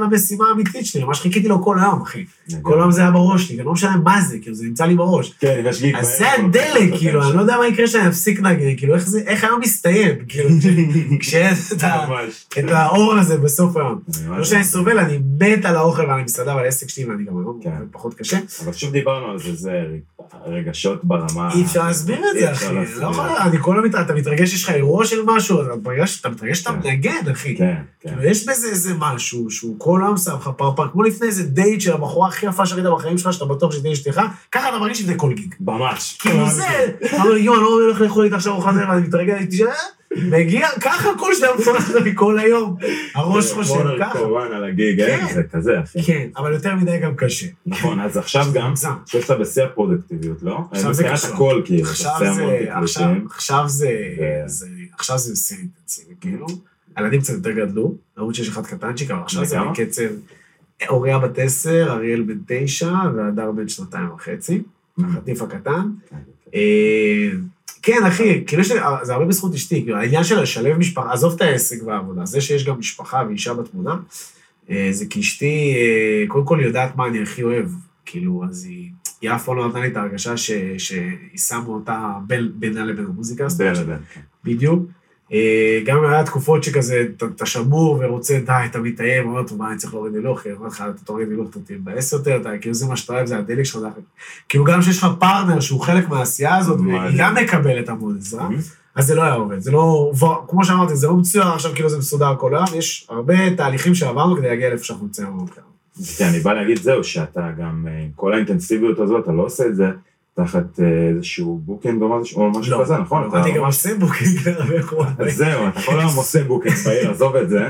[0.03, 2.25] למשימה האמיתית שלי, ממש חיכיתי לו כל היום, אחי.
[2.61, 5.33] כל היום זה היה בראש שלי, לא משנה מה זה, כאילו, זה נמצא לי בראש.
[5.39, 8.75] כן, יש גיג אז זה הדלק, כאילו, אני לא יודע מה יקרה כשאני אפסיק לנגן,
[8.77, 10.49] כאילו, איך היום מסתיים, כאילו,
[11.19, 12.07] כשאין את ה-
[12.91, 13.99] האור הזה בסוף היום.
[14.37, 17.59] לא שאני סובל, אני מת על האוכל ועל המסעדה ועל העסק שלי, ואני גם היום
[17.63, 17.71] כן.
[17.91, 18.37] פחות קשה.
[18.63, 19.83] אבל שוב דיברנו על זה, זה
[20.45, 21.53] רגשות ברמה...
[21.53, 22.65] אי אפשר להסביר את זה, אחי.
[22.95, 26.29] לא יכול, אני כל הזמן, אתה מתרגש, יש לך אירוע של משהו, אתה מתרגש, אתה
[26.29, 26.89] מתרגש שאתה כן.
[26.89, 27.55] מנגן, אחי.
[27.57, 28.09] כן, כן.
[28.09, 31.81] כאילו, יש בזה איזה משהו שהוא כל היום שם לך פרפר, כמו לפני איזה דייט
[31.81, 35.15] של הבחורה הכי יפה שראית בחיים שלך, שאתה בטוח שתהיה אשתך, ככה אתה מרגיש שזה
[35.15, 35.55] כל גיג.
[35.59, 36.17] ממש.
[36.19, 36.63] כאילו זה,
[37.05, 39.61] אתה אומר, יואו, אני לא הולך לאכול איתה עכשיו ארוחת ערב, אני מתרגל, הייתי ש...
[40.17, 42.77] מגיע, ככה כל שניה מפורט לי כל היום.
[43.15, 44.19] הראש חושב ככה.
[44.19, 45.19] נרקומן על הגיג, כן.
[45.21, 45.33] אה?
[45.33, 46.03] זה כזה, אחי.
[46.03, 47.47] כן, אבל יותר מדי גם קשה.
[47.65, 48.73] נכון, אז עכשיו גם.
[49.05, 50.59] שיש לה בשיא הפרודקטיביות, לא?
[50.71, 51.33] עכשיו זה מבחינת קשור.
[51.33, 53.09] הכל, כאילו, אתה עכשיו עושה זה, עכשיו.
[53.25, 53.89] עכשיו זה,
[54.45, 56.45] זה, עכשיו זה סיר אינטנסיבי, כאילו.
[56.95, 59.57] הילדים קצת יותר גדלו, למרות שיש אחד קטנצ'יק, אבל עכשיו זה?
[59.71, 60.03] בקצב,
[60.89, 64.61] אוריה בת עשר, אריאל בן תשע, והדר בן שנתיים וחצי,
[65.03, 65.89] החטיף הקטן.
[67.81, 71.13] אה, כן, אחי, כאילו יש לי, זה הרבה בזכות אשתי, כאילו, העניין של לשלב משפחה,
[71.13, 73.95] עזוב את העסק והעבודה, זה שיש גם משפחה ואישה בתמונה,
[74.69, 77.65] אה, זה כי אשתי, אה, קודם כל יודעת מה אני הכי אוהב,
[78.05, 78.89] כאילו, אז היא,
[79.21, 83.05] היא אף פעם לא נתנה לי את ההרגשה ש, שהיא שמו אותה בין, בינה לבין
[83.05, 83.97] המוזיקה, בין לבין.
[84.43, 84.83] בדיוק.
[85.33, 85.37] אה,
[85.85, 89.93] גם היה תקופות שכזה, אתה- שבור ורוצה, די, אתה מתאם, אומר, טוב, מה, אני צריך
[89.93, 92.97] להוריד הילוך, היא אומרת לך, אתה תוריד הילוך, אתה תתבאס יותר, אתה, כאילו זה מה
[92.97, 93.83] שאתה אוהב, זה הדלק שלך,
[94.49, 96.91] כאילו גם כשיש לך פרטנר שהוא חלק מהעשייה הזאת, והיא?
[97.17, 98.53] גם מקבלת המון עזרה, Mhm.
[98.95, 100.11] אז זה לא היה עובד, זה לא,
[100.47, 104.35] כמו שאמרתי, זה לא מצוין עכשיו, כאילו זה מסודר כל היום, יש הרבה תהליכים שעברנו
[104.37, 105.45] כדי להגיע לאיפה שאנחנו נמצאים היום.
[106.17, 109.75] כן, אני בא להגיד זהו, שאתה גם, אה, כל האינטנסיביות הזאת, אתה לא עושה את
[109.75, 109.85] זה
[110.33, 113.29] תחת אה, איזשהו booking או משהו משהו כזה, נכון?
[113.29, 115.25] אתה אני גם עושה booking להרבה.
[115.25, 117.69] אז זהו, אתה כל היום עושה booking בעיר, עזוב את זה,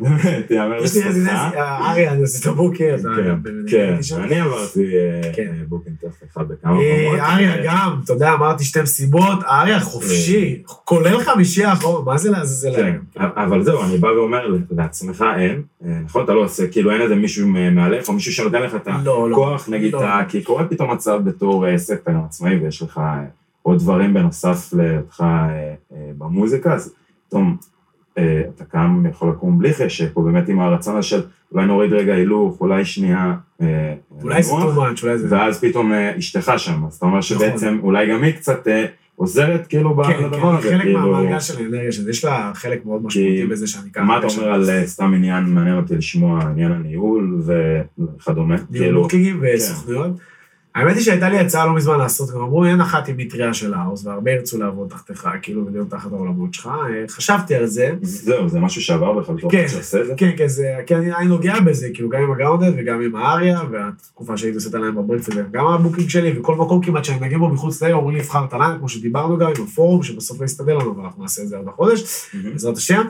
[0.00, 1.06] באמת, יאמר לזכותך.
[1.06, 2.46] רזידנציה, אריה, אני עושה את
[2.94, 3.98] אתה כן, באמת כן.
[4.22, 5.46] אני עברתי אה, כן.
[5.58, 7.18] אה, booking טוב אחד בכמה מקומות.
[7.18, 12.30] אה, אריה גם, אתה יודע, אמרתי שתי מסיבות, אריה חופשי, כולל חמישי האחרון, מה זה
[12.30, 12.84] לעזאזל כן,
[13.16, 13.30] היום?
[13.36, 17.14] אבל זהו, אני בא ואומר לעצמך אין, אה, נכון, אתה לא עושה, כאילו אין איזה
[17.14, 19.34] מישהו מעליך, או מישהו שנותן לך את לא, לא.
[19.34, 20.00] הכוח, נגיד, לא.
[20.28, 23.24] כי קורה פתאום מצב בתור אה, גם עצמאי, ויש לך אה,
[23.62, 26.94] עוד דברים בנוסף להיותך אה, אה, במוזיקה, אז
[27.28, 27.72] פתאום אה,
[28.18, 31.22] אתה קם, יכול לקום בלי חשק, או באמת עם הרצון הזה של
[31.52, 35.26] אולי נוריד רגע הילוך, אולי שנייה אה, אולי זה לנוח, too much, אולי זה...
[35.30, 39.66] ואז פתאום אה, אשתך שם, אז אתה אומר שבעצם אולי גם היא קצת אה, עוזרת
[39.66, 41.00] כאילו ב- כן, כן, הזה, חלק כאילו...
[41.00, 44.04] מהמעגל של האנרגיה שלי, יש לה חלק מאוד משמעותי בזה שאני ככה...
[44.04, 49.02] מה אתה אומר על אה, סתם עניין, מעניין אותי לשמוע עניין הניהול וכדומה, ניהול כאילו,
[49.02, 50.10] בוקינגים וסוכנויות.
[50.74, 53.74] האמת היא שהייתה לי הצעה לא מזמן לעשות, גם אמרו, אין אחת עם מטריה של
[53.74, 56.66] האוס, והרבה ירצו לעבוד תחתיך, כאילו, ולהיות תחת העולמות שלך.
[56.66, 57.90] אה, חשבתי על זה.
[58.02, 59.64] זהו, זה משהו שעבר בך בתור כן.
[59.64, 60.14] אחד שעושה את זה?
[60.16, 63.60] כן, כן, זה, כן, אני, נוגע בזה, כאילו, גם עם ה Grounded וגם עם האריה,
[63.70, 67.38] והתקופה שהייתי עושה את הליין בברקפילד, גם ה booking שלי, וכל מקום כמעט שאני מגיע
[67.38, 70.44] בו מחוץ לעיר, אומרים לי, לבחר את הליין, כמו שדיברנו גם עם הפורום, שבסוף לא
[70.44, 72.30] יסתדר לנו, אבל אנחנו נעשה את זה עד החודש.
[72.52, 73.02] בעזרת השם.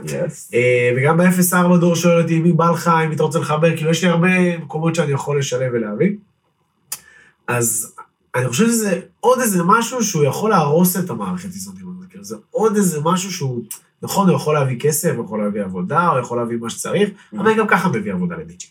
[0.55, 4.05] אה, וגם ב-0-4 דור שואל אותי, מי בא לך, אם אתה רוצה לחבר, כאילו, יש
[4.05, 6.13] לי הרבה מקומות שאני יכול לשלב ולהביא.
[7.49, 7.95] אז
[8.35, 12.37] אני חושב שזה עוד איזה משהו שהוא יכול להרוס את המערכת איזונים הזאת, כאילו, זה
[12.51, 13.65] עוד איזה משהו שהוא,
[14.03, 17.47] נכון, הוא יכול להביא כסף, הוא יכול להביא עבודה, הוא יכול להביא מה שצריך, אבל
[17.47, 18.67] אני גם ככה מביא עבודה לדי-ג'י.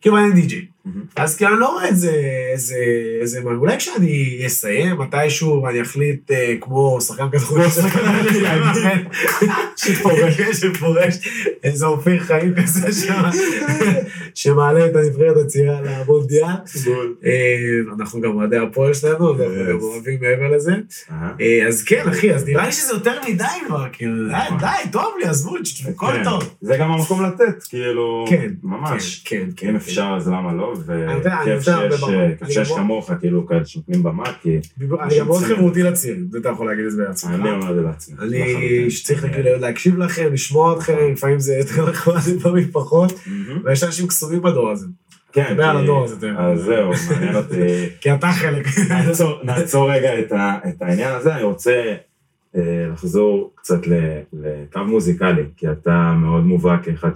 [0.00, 0.66] כאילו, אני די-ג'י.
[0.84, 1.04] מהמם.
[1.16, 2.12] אז כאילו, אני לא רואה את זה,
[2.52, 2.76] איזה,
[3.20, 7.68] איזה, אולי כשאני אסיים מתישהו ואני אחליט, אה, כמו שחקן כדורגל,
[9.76, 11.18] שפורש, שפורש,
[11.62, 13.22] איזה אופיר חיים כזה שם,
[14.34, 16.46] שמעלה את הנבחרת הצעירה למונדיאל.
[17.24, 19.78] אה, אנחנו גם אוהדי הפועל שלנו, אנחנו גם.
[19.80, 20.72] אוהבים מעבר לזה.
[21.40, 24.90] אה, אז כן, אחי, אז נראה לי שזה יותר מדי כבר, כאילו, די, נכון.
[24.92, 25.54] טוב לי, עזבו,
[25.88, 26.24] הכל כן.
[26.24, 26.54] טוב.
[26.60, 29.22] זה גם המקום לתת, כאילו, כן, ממש.
[29.24, 29.68] כן, כן, כן.
[29.68, 30.73] אם אפשר, אז למה לא?
[30.80, 32.02] וכיף שיש.
[32.02, 36.38] אה, שיש גם- כמוך, כאילו, כאלה שנותנים במה, כי אני גם מאוד חברותי לצעירים, זה
[36.38, 37.30] אתה יכול להגיד את זה בעצמך.
[37.30, 38.16] אני אומר את זה לעצמי.
[38.22, 38.90] אני.
[38.90, 43.12] שצריך כאילו להקשיב לכם, לשמוע אתכם, לפעמים זה יותר נחמד, לפעמים פחות.
[43.64, 44.86] ויש אנשים קסומים בדור הזה.
[45.32, 46.30] כן, תדבר על הדור הזה.
[46.38, 47.56] אז זהו, מעניין אותי.
[48.00, 48.66] כי אתה חלק.
[49.44, 50.32] נעצור, רגע את,
[50.82, 51.94] העניין הזה, אני רוצה
[52.56, 52.60] אה,
[52.92, 53.80] לחזור קצת
[54.32, 57.10] לקו מוזיקלי, כי אתה מאוד מובהק כאחד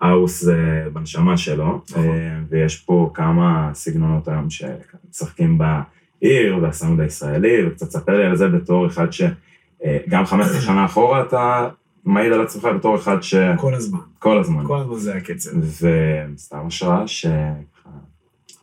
[0.00, 2.04] שהאוס זה בנשמה שלו, נכון.
[2.04, 8.48] אה, ויש פה כמה סגנונות היום שמשחקים בעיר, והסאונד הישראלי, וקצת ספר לי על זה
[8.48, 11.68] בתור אחד שגם 15 שנה אחורה אתה
[12.04, 13.34] מעיד על עצמך בתור אחד ש...
[13.56, 13.98] כל הזמן.
[14.18, 14.66] כל הזמן.
[14.66, 15.50] כל הזמן זה הקצב.
[15.58, 17.26] וסתם השראה ש...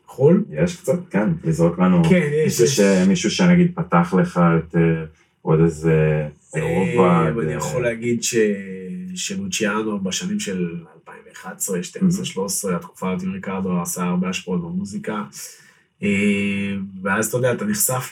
[0.06, 0.44] חו"ל?
[0.52, 2.60] יש קצת, כן, לזרוק לנו כן, יש.
[2.60, 2.80] יש.
[3.08, 5.06] מישהו שנגיד פתח לך יותר,
[5.42, 7.08] עוד איזה אירופה.
[7.08, 8.36] אה, אני יכול להגיד ש...
[9.18, 15.24] שלוציאנו בשנים של 2011, 12, 13, התקופה הזאת עם ריקרדו עשה הרבה השפעות במוזיקה.
[16.03, 18.09] אה, ואז אתה יודע, אתה נחשף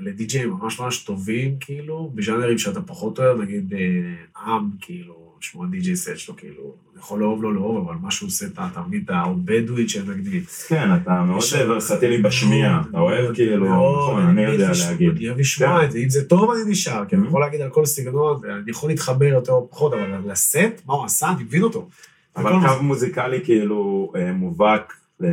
[0.00, 5.96] לדי-ג'יי ממש ממש טובים, כאילו, בז'אנרים שאתה פחות אוהב, נגיד אה, עם, כאילו, לשמוע די-ג'יי
[5.96, 8.68] סט שלו, כאילו, יכול לאהוב, לא לאהוב, אבל מה שהוא עושה, אתה
[9.04, 10.44] את הבדואית של נגיד.
[10.46, 15.16] כן, אתה מאוד ורסטילי בשמיעה, אתה אוהב כאילו, נכון, אני יודע להגיד.
[15.16, 15.84] אני אוהב לשמוע כן.
[15.84, 17.28] את זה, אם זה טוב אני נשאר, כי אני Mhm.
[17.28, 21.04] יכול להגיד על כל סגנון, אני יכול להתחבר יותר או פחות, אבל לסט, מה הוא
[21.04, 21.88] עשה, אני מבין אותו.
[22.36, 24.92] אבל קו מוזיקלי כאילו אה, מובהק,
[25.24, 25.28] אה,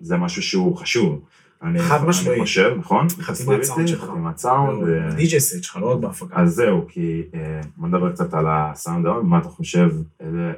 [0.00, 1.20] זה משהו שהוא חשוב.
[1.62, 2.40] אני, חד אני משמעית.
[2.40, 3.06] חושב, נכון?
[3.20, 3.62] חתימת?
[3.62, 4.00] סאונד שלך.
[4.04, 4.88] חתימת סאונד.
[4.88, 6.36] אה, DJ set שלך, לא רק בהפקה.
[6.42, 9.90] אז זהו, כי אה, בוא נדבר קצת על הסאונד היום, מה אתה חושב,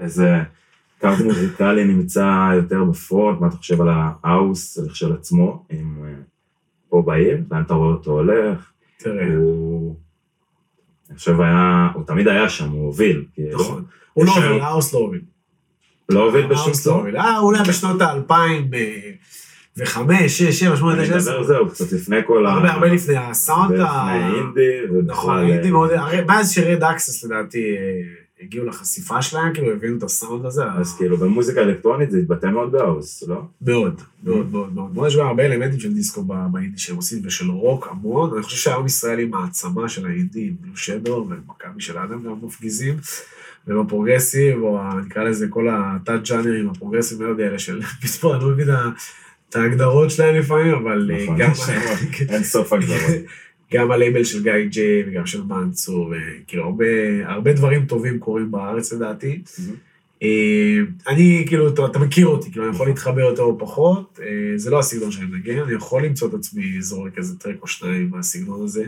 [0.00, 0.42] איזה-
[1.00, 3.88] קו מוזיקלי נמצא יותר ב front, מה אתה חושב על
[4.24, 6.10] האוס כשלעצמו, אם אה,
[6.88, 9.96] פה בעיר, לאן אתה רואה אותו הולך, תראה, הוא,
[11.10, 13.84] אני חושב היה, הוא תמיד היה שם, הוא הוביל, כאילו, נכון.
[14.12, 15.20] הוא לא הוביל, האוס לא הוביל.
[16.08, 17.04] לא הוביל בשום האוס לא.
[17.16, 18.02] אה, אולי בשנות
[19.78, 21.30] ה-2005, 6, 7, 8, אני 9, 10.
[21.30, 22.52] מדבר זהו, קצת לפני כל ה...
[22.52, 23.72] הרבה הרבה לפני הסאונד.
[23.72, 25.90] לפני אינדי, נכון, הייתי מאוד,
[26.26, 28.02] מאז ש Red Axes לדעתי אה,
[28.42, 32.72] הגיעו לחשיפה שלהם, כאילו הבינו את הסאונד הזה, אז כאילו במוזיקה אלקטרונית זה התבטא מאוד
[32.72, 33.42] בהאוס, לא?
[33.62, 34.94] מאוד, מאוד, מאוד, מאוד.
[34.94, 38.34] מאוד, יש גם הרבה אלמנטים של דיסקו באינדי שהם עושים, ושל רוק המון.
[38.34, 42.34] אני חושב שהיום ישראל היא מעצמה של האינדי, עם Blue Shadow ומכבי של אדם גם
[42.42, 42.96] מפגיזים,
[43.66, 48.68] ובפרוגרסיב, או נקרא לזה כל התת-ג'אנרים הפרוגרסיביים מאוד האלה של, פתאום אני לא מבין
[49.50, 51.50] את ההגדרות שלהם לפעמים, אבל אה, נכון, גם...
[52.34, 53.00] אין סוף הגדרות.
[53.74, 56.84] גם הלייבל של גיא ג'יי וגם של מנצור, וכאילו הרבה,
[57.24, 59.42] הרבה דברים טובים קורים בארץ לדעתי.
[60.22, 60.78] אה,
[61.08, 64.70] אני, כאילו, אתה, אתה מכיר אותי, כאילו, אני יכול להתחבר יותר או פחות, אה, זה
[64.70, 68.64] לא הסגנון שאני מנגן, אני יכול למצוא את עצמי זורק איזה track או שניים מהסגנון
[68.64, 68.84] הזה.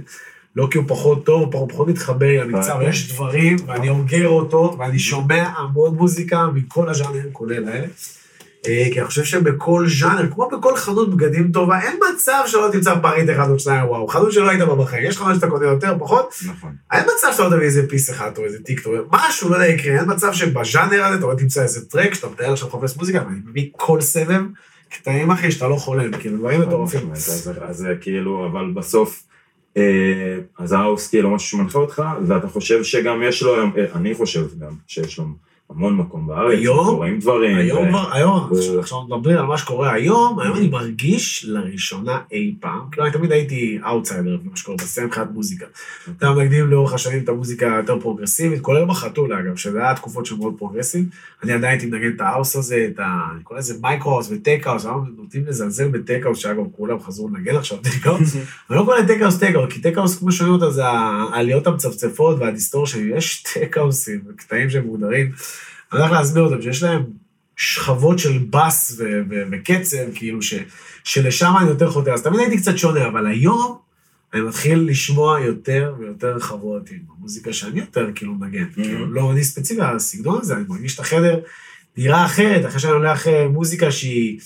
[0.57, 4.99] לא כי הוא פחות טוב, הוא פחות מתחבר למקצב, יש דברים, ואני אוגר אותו, ואני
[4.99, 7.87] שומע המון מוזיקה מכל הז'אנרים, כולל האלה.
[8.67, 12.95] אה, כי אני חושב שבכל ז'אנר, כמו בכל חנות בגדים טובה, אין מצב שלא תמצא
[13.03, 15.67] פריט אחד או שניים, וואו, חנות שלא היית בה בחיים, יש לך מה שאתה קונה
[15.67, 16.73] יותר, פחות, נכון.
[16.93, 20.01] אין מצב שאתה לא תביא איזה piece אחד או איזה טיקטוק, משהו, לא יודע, יקרה,
[20.01, 23.39] אין מצב שבז'אנר הזה אתה לא תמצא איזה track שאתה מתאר עכשיו לחפש מוזיקה, ואני
[23.47, 24.43] מביא כל סבב
[24.89, 27.13] קטעים, אחי, שאתה לא חולם, כאילו, דברים מטורפים.
[27.13, 29.23] אז זה כאילו, אבל בסוף,
[29.77, 34.15] אה, אז האוס כאילו משהו שמנחה אותך, ואתה חושב שגם יש לו היום, אה, אני
[34.15, 35.25] חושב גם שיש לו
[35.77, 36.97] המון מקום בארץ, היום?
[36.97, 37.57] רואים דברים.
[37.57, 42.19] היום ו- כבר, היום, ו- עכשיו- מדברים על מה שקורה היום, היום אני מרגיש לראשונה
[42.33, 45.67] אי פעם, כאילו אני תמיד הייתי אאוטסיידר במה שקורה בסצנה מבחינת מוזיקה.
[46.19, 50.37] אתה מקדים לאורך השנים את המוזיקה היותר פרוגרסיבית, כולל בחתול אגב, שזה היה תקופות של
[50.37, 51.05] מאוד פרוגרסיב.
[51.43, 53.27] אני עדיין הייתי מנגן את האוס הזה, את ה...
[53.35, 58.37] אני קורא לזה מייקרו-האוס וטק-האוס, היום נוטים לזלזל בטק-האוס, שאגב כולם חזרו לנגן עכשיו טק-האוס.
[58.71, 58.99] אני לא קורא
[59.71, 65.33] כי טק-האוס, כמו שומעים אותה, זה העליות המצפצפות וה distortion, יש טק-האוסים וקטעים שהם מוגדרים.
[65.93, 67.03] אני הולך להסביר אותם, שיש להם
[67.57, 70.55] שכבות של בס ו- ו- וקצב, כאילו, ש-
[71.05, 72.13] שלשם אני יותר חותר.
[72.13, 73.79] אז תמיד הייתי קצת שונה, אבל היום
[74.35, 78.65] אני מתחיל לשמוע יותר ויותר חוות עם המוזיקה שאני יותר כאילו מנגן.
[78.75, 81.41] כאילו, לא אני ספציפי, הסגנון הזה, אני מרגיש את החדר
[81.97, 84.41] נראה אחרת, אחרי שאני הולך אה, מוזיקה שהיא,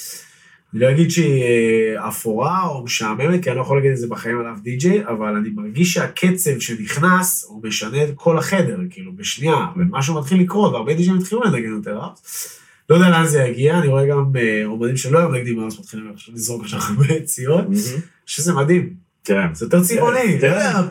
[0.74, 4.06] אני לא אגיד שהיא אה, אפורה או משעממת, כי אני לא יכול להגיד את זה
[4.06, 9.12] בחיים על אף די-ג'יי, אבל אני מרגיש שהקצב שנכנס, הוא משנה את כל החדר, כאילו,
[9.16, 12.60] בשנייה, ומשהו מתחיל לקרות, והרבה די-ג'יי התחילו לנגן יותר האוס.
[12.90, 16.12] לא יודע לאן זה יגיע, אני רואה גם אה, אומנים שלא היו מנגנים האוס מתחילים
[16.32, 18.00] לזרוק עכשיו הרבה ציון, מהמם.
[18.26, 18.94] שזה מדהים,
[19.24, 19.54] כן.
[19.54, 20.38] זה יותר צבעוני, כן.
[20.38, 20.82] אתה יודע,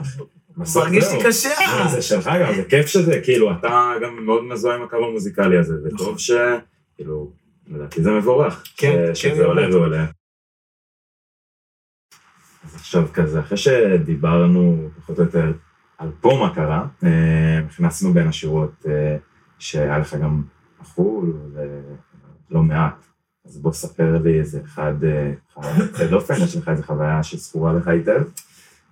[0.58, 1.04] בסוף מרגיש.
[1.12, 1.50] לי קשה.
[1.50, 5.58] אה, זה שלך גם, זה כיף שזה, כאילו, אתה גם מאוד מזוהה עם הקו המוזיקלי
[5.58, 6.08] הזה, נכון.
[6.08, 6.32] וטוב ש...
[6.96, 7.32] כאילו,
[7.68, 8.64] לדעתי זה מבורך.
[8.78, 9.76] כן, ש- כן, שזה עולה.
[9.76, 10.06] ועולה.
[12.64, 15.54] אז עכשיו כזה, אחרי שדיברנו פחות או יותר
[15.98, 19.18] על פה מה קרה, אה, נכנסנו בין השורות אה,
[19.60, 20.44] שהיה לך גם
[20.82, 23.06] בחו"ל, ולא מעט.
[23.46, 27.74] אז בוא ספר לי איזה אחד, אה, אחד יוצא דופן, יש לך איזה חוויה שזכורה
[27.74, 28.24] לך היטב?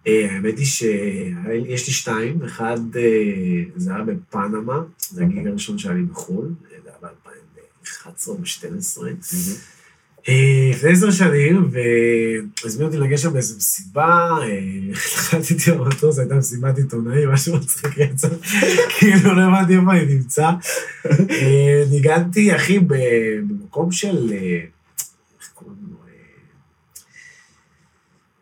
[0.08, 5.96] אה, האמת היא שיש לי שתיים, אחד אה, זה היה בפנמה, זה הגיג הראשון שהיה
[5.96, 7.12] לי בחו"ל, זה היה
[7.84, 9.34] ב-2011 או ב-2012.
[10.30, 11.70] אה, לפני עשר שנים,
[12.64, 14.60] והזמינו אותי לגשת באיזו מסיבה, אה,
[14.94, 18.28] החלטתי במטוס, הייתה מסיבת עיתונאים, משהו מצחיק רצח,
[19.00, 20.50] כאילו לא הבנתי איפה אני נמצא.
[21.30, 24.38] אה, ניגנתי, אחי, במקום של, אה,
[25.40, 25.98] איך קוראים לו?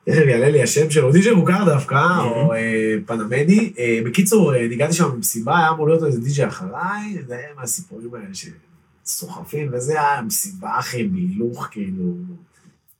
[0.06, 3.74] תכף יעלה לי השם שלו, די.ג'י מוכר דווקא, או אה, פנמדי.
[3.80, 8.34] אה, בקיצור, ניגעתי שם במסיבה, היה אמור להיות איזה די.ג'י אחריי, זה היה מהסיפורים האלה
[9.06, 12.04] שסוחפים, וזה היה מסיבה, אחי, בהילוך, כאילו,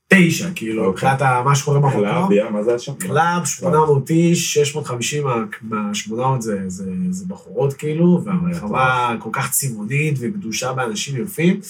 [0.08, 1.08] תשע, כאילו, אוקיי.
[1.12, 2.00] מבחינת מה שקורה במקום.
[2.00, 2.94] קלאביה, מה זה היה שם?
[2.94, 10.14] club, 800 איש, 650 מה- מה-800 זה, זה, זה בחורות כאילו, והרחבה כל כך צבעונית
[10.18, 11.60] וגדושה באנשים יפים.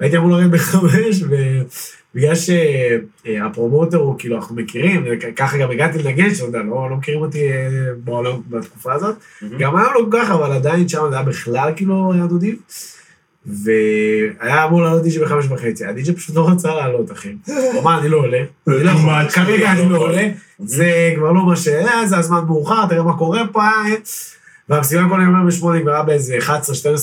[0.00, 6.34] והייתי אמור לרדת בחמש, ובגלל שה promoter הוא, כאילו, אנחנו מכירים, וככה גם הגעתי לנגן,
[6.34, 7.68] שאתה יודע, לא, לא מכירים אותי אה,
[8.04, 9.16] בעולם בתקופה הזאת.
[9.42, 9.58] מהמם.
[9.58, 12.56] גם היום לא כל כך, אבל עדיין שם זה היה בכלל כאילו היה דודים.
[13.48, 17.34] והיה אמור לעלות דיג'י בחמש וחצי, הדיג'י פשוט לא רצה לעלות, אחי.
[17.46, 18.38] הוא אמר, אני לא עולה.
[18.68, 19.28] אני לא.
[19.28, 20.28] כרגע אני לא עולה.
[20.58, 21.68] זה כבר לא מה ש...
[21.68, 23.62] אה, זה הזמן מאוחר, תראה מה קורה פה.
[23.62, 23.94] אה.
[24.68, 26.38] והמסיבה כל היום בשמונה נגמרה באיזה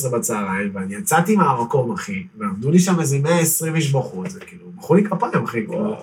[0.05, 4.65] 11-12 בצהריים, ואני יצאתי מהמקום, אחי, ועמדו לי שם איזה 120 איש בחוץ, זה כאילו,
[4.77, 5.95] מחאו לי כפיים, אחי, כאילו,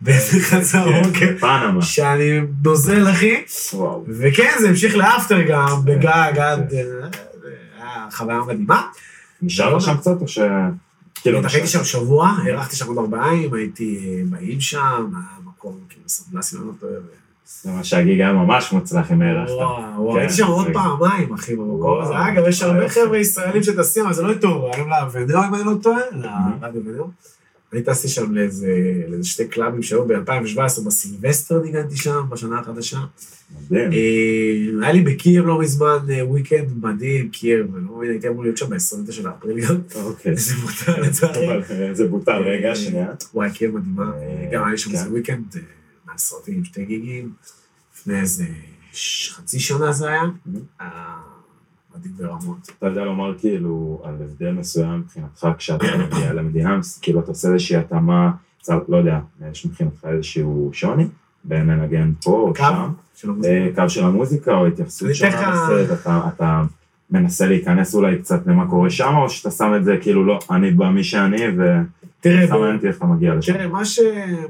[0.00, 1.82] באיזה חצר בוקר, פנמה.
[1.82, 3.42] שאני נוזל, אחי.
[4.08, 6.74] וכן, זה המשיך לאפטר גם, בגג עד...
[6.74, 7.08] אה,
[7.78, 8.82] היה חוויה מדהימה.
[9.42, 10.38] נשארת שם קצת או ש...
[11.14, 15.78] כאילו, הייתי שם שבוע, הארכתי שם עוד ארבעה ימים, הייתי אה, באים שם, היה מקום
[15.88, 16.92] כאילו סבלסי, לא טועה.
[17.62, 19.50] זה מה שהגיג היה ממש מוצלח עם הערך.
[19.50, 22.00] וואו, כן, הייתי שם עוד פעמיים, אחי, במקום.
[22.00, 22.12] הזה.
[22.28, 25.72] אגב, יש הרבה חבר'ה ישראלים שטסים, אבל זה לא איתו, היום לאבנר, אם אני לא
[25.82, 27.04] טועה, לרדיו אבנר.
[27.72, 28.74] אני טסתי שם לאיזה
[29.08, 32.98] לאיזה שתי קלאבים שהיו ב-2017, בסילבסטר ניגנתי שם, בשנה החדשה.
[33.70, 33.92] מדהים.
[33.92, 38.56] אה, היה לי בקייב לא מזמן אה, weekend מדהים, קייב, לא מבין, הייתי אמור להיות
[38.56, 39.76] שם ב-29 באפריל גם.
[39.94, 40.32] אוקיי.
[40.32, 41.48] איזה מותר לצערי.
[41.70, 43.08] אה, זה בוטל, רגע, שנייה.
[43.34, 44.12] וואי, קייב מדהימה.
[44.16, 44.96] אה, גם היה שם כן.
[44.96, 45.62] איזה weekend אה,
[46.06, 47.32] מהסרטים, שתי גיגים.
[47.94, 48.44] לפני איזה
[49.30, 50.22] חצי שנה זה היה.
[51.96, 52.68] מדהים ברמות.
[52.78, 57.76] אתה יודע לומר כאילו על הבדל מסוים מבחינתך כשאתה מגיע למדינה, כאילו אתה עושה איזושהי
[57.76, 58.30] התאמה,
[58.88, 59.18] לא יודע,
[59.52, 61.06] יש מבחינתך איזשהו שוני
[61.44, 62.92] בין לנגן פה או שם.
[63.44, 65.98] אה, קו של המוזיקה או התייחסות שונה לסרט,
[66.34, 66.62] אתה-
[67.10, 70.70] מנסה להיכנס אולי קצת למה קורה שם, או שאתה שם את זה כאילו לא, אני
[70.70, 71.36] בא מי שאני
[72.20, 73.52] תראה, אותי איך אתה מגיע לשם.
[73.52, 74.00] תראה, מה, ש...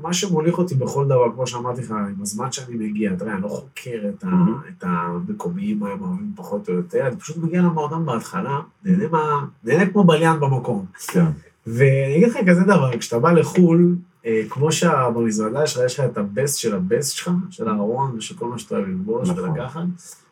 [0.03, 3.49] מה שמוליך אותי בכל דבר, כמו שאמרתי לך, עם הזמן שאני מגיע, יודע, אני לא
[3.49, 4.29] חוקר את, ה...
[4.69, 9.45] את המקומיים, הם אוהבים פחות או יותר, אני פשוט מגיע למועדון בהתחלה, נהנה, מה...
[9.65, 10.87] נהנה כמו בליין במקום.
[11.07, 11.25] כן,
[11.67, 13.97] ואני אגיד לך כזה דבר, כשאתה בא לחו"ל,
[14.27, 18.49] אה, כמו שבמזוודה שלך, יש לך את הבסט של הבסט שלך, של הארון ושל כל
[18.49, 19.51] מה שאתה אוהב ללבוש נכון.
[19.51, 19.83] ולקחת,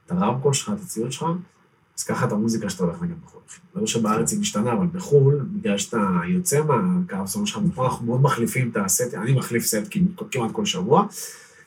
[0.06, 1.26] את הרמקול שלך, את הציוד שלך,
[1.98, 3.40] אז ככה את המוזיקה שאתה הולך לנגן בחו"ל.
[3.74, 8.22] לא שבארץ היא משתנה, אבל בחו"ל, בגלל שאתה יוצא מהקו סול שלך, ופה אנחנו מאוד
[8.22, 9.88] מחליפים את הסט, אני מחליף סט
[10.30, 11.04] כמעט- כל שבוע,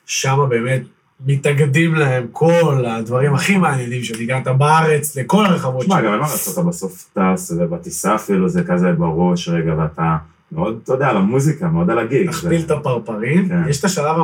[0.06, 0.82] שם באמת
[1.26, 6.06] מתאגדים להם כל הדברים הכי מעניינים שניגנת בארץ, לכל הרחבות תשמע, שלהם.
[6.06, 10.18] גם אין מה לעשות, אתה בסוף טס, ובטיסה אפילו זה כזה בראש רגע, ואתה
[10.52, 12.30] מאוד, אתה יודע, על המוזיקה, מאוד על הגיג.
[12.32, 13.70] תכפיל זה- את הפרפרים, כן.
[13.70, 14.16] יש את השלב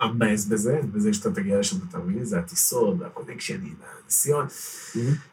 [0.00, 2.24] המבאס בזה, בזה שאתה תגיע לשם, מבין?
[2.24, 4.46] זה הטיסות, והקונקשנים, והנסיון.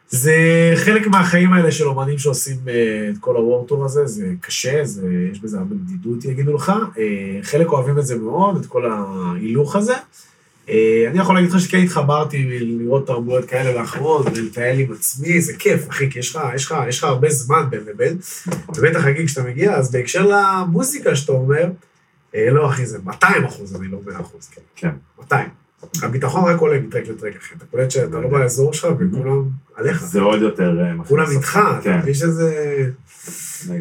[0.08, 0.34] זה
[0.76, 2.72] חלק מהחיים האלה של אומנים שעושים אה,
[3.12, 6.72] את כל הוורטור הזה, זה קשה, זה, יש בזה הרבה בדידות, יגידו לך.
[6.98, 7.04] אה,
[7.42, 9.94] חלק אוהבים את זה מאוד, את כל ההילוך הזה.
[10.68, 15.52] אה, אני יכול להגיד לך שכן התחברתי לראות תרבויות כאלה ואחרות, ולטייל עם עצמי, זה
[15.58, 18.18] כיף, אחי, כי יש לך, יש לך, יש לך הרבה זמן בין לבין.
[18.76, 21.64] ובטח נגיד כשאתה מגיע, אז בהקשר למוזיקה שאתה אומר,
[22.34, 24.60] אה, לא אחי, זה 200 אחוז, אני לא 100 אחוז, כן.
[24.76, 24.90] כן.
[25.18, 25.48] 200.
[26.02, 27.54] הביטחון רק עולה מטרק לטרק, אחי.
[27.54, 30.04] אתה קולט שאתה לא באזור שלך וכולם עליך.
[30.04, 31.26] זה עוד יותר אה, מכניס כולם.
[31.30, 32.90] איתך, אתה כן, מבין שזה.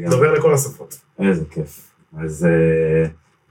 [0.10, 1.00] דובר לכל השפות.
[1.20, 1.82] איזה כיף.
[2.18, 2.48] אז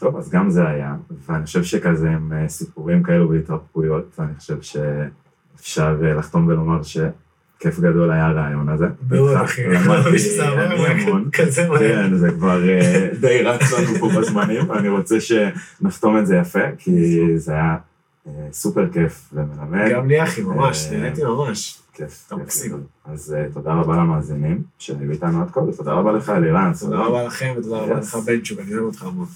[0.00, 0.94] טוב, אז גם זה היה,
[1.26, 7.80] ואני חושב שכזה עם אה, סיפורים כאלו והתרפקויות, אני חושב שאפשר אה, לחתום ולומר שכיף
[7.80, 8.86] גדול היה הרעיון הזה.
[9.12, 9.66] איתך אחי.
[9.66, 11.28] למדתי המון.
[11.32, 11.78] כזה מהר.
[11.78, 16.76] כן, זה כבר אה, די רץ לנו פה בזמנים, ואני רוצה שנחתום את זה יפה,
[16.78, 17.76] כי זה היה
[18.52, 19.90] סופר כיף ומלמד.
[19.90, 21.82] גם לי, אחי, ממש, נהניתי ממש.
[21.92, 22.24] כיף.
[22.26, 22.76] אתה כיף מקסים.
[23.04, 26.72] אז תודה רבה למאזינים שהיו איתנו עד כה, ותודה רבה לך, אלירן.
[26.80, 28.16] תודה רבה לכם ותודה רבה לך,
[28.58, 29.26] אני אוהב אותך המון.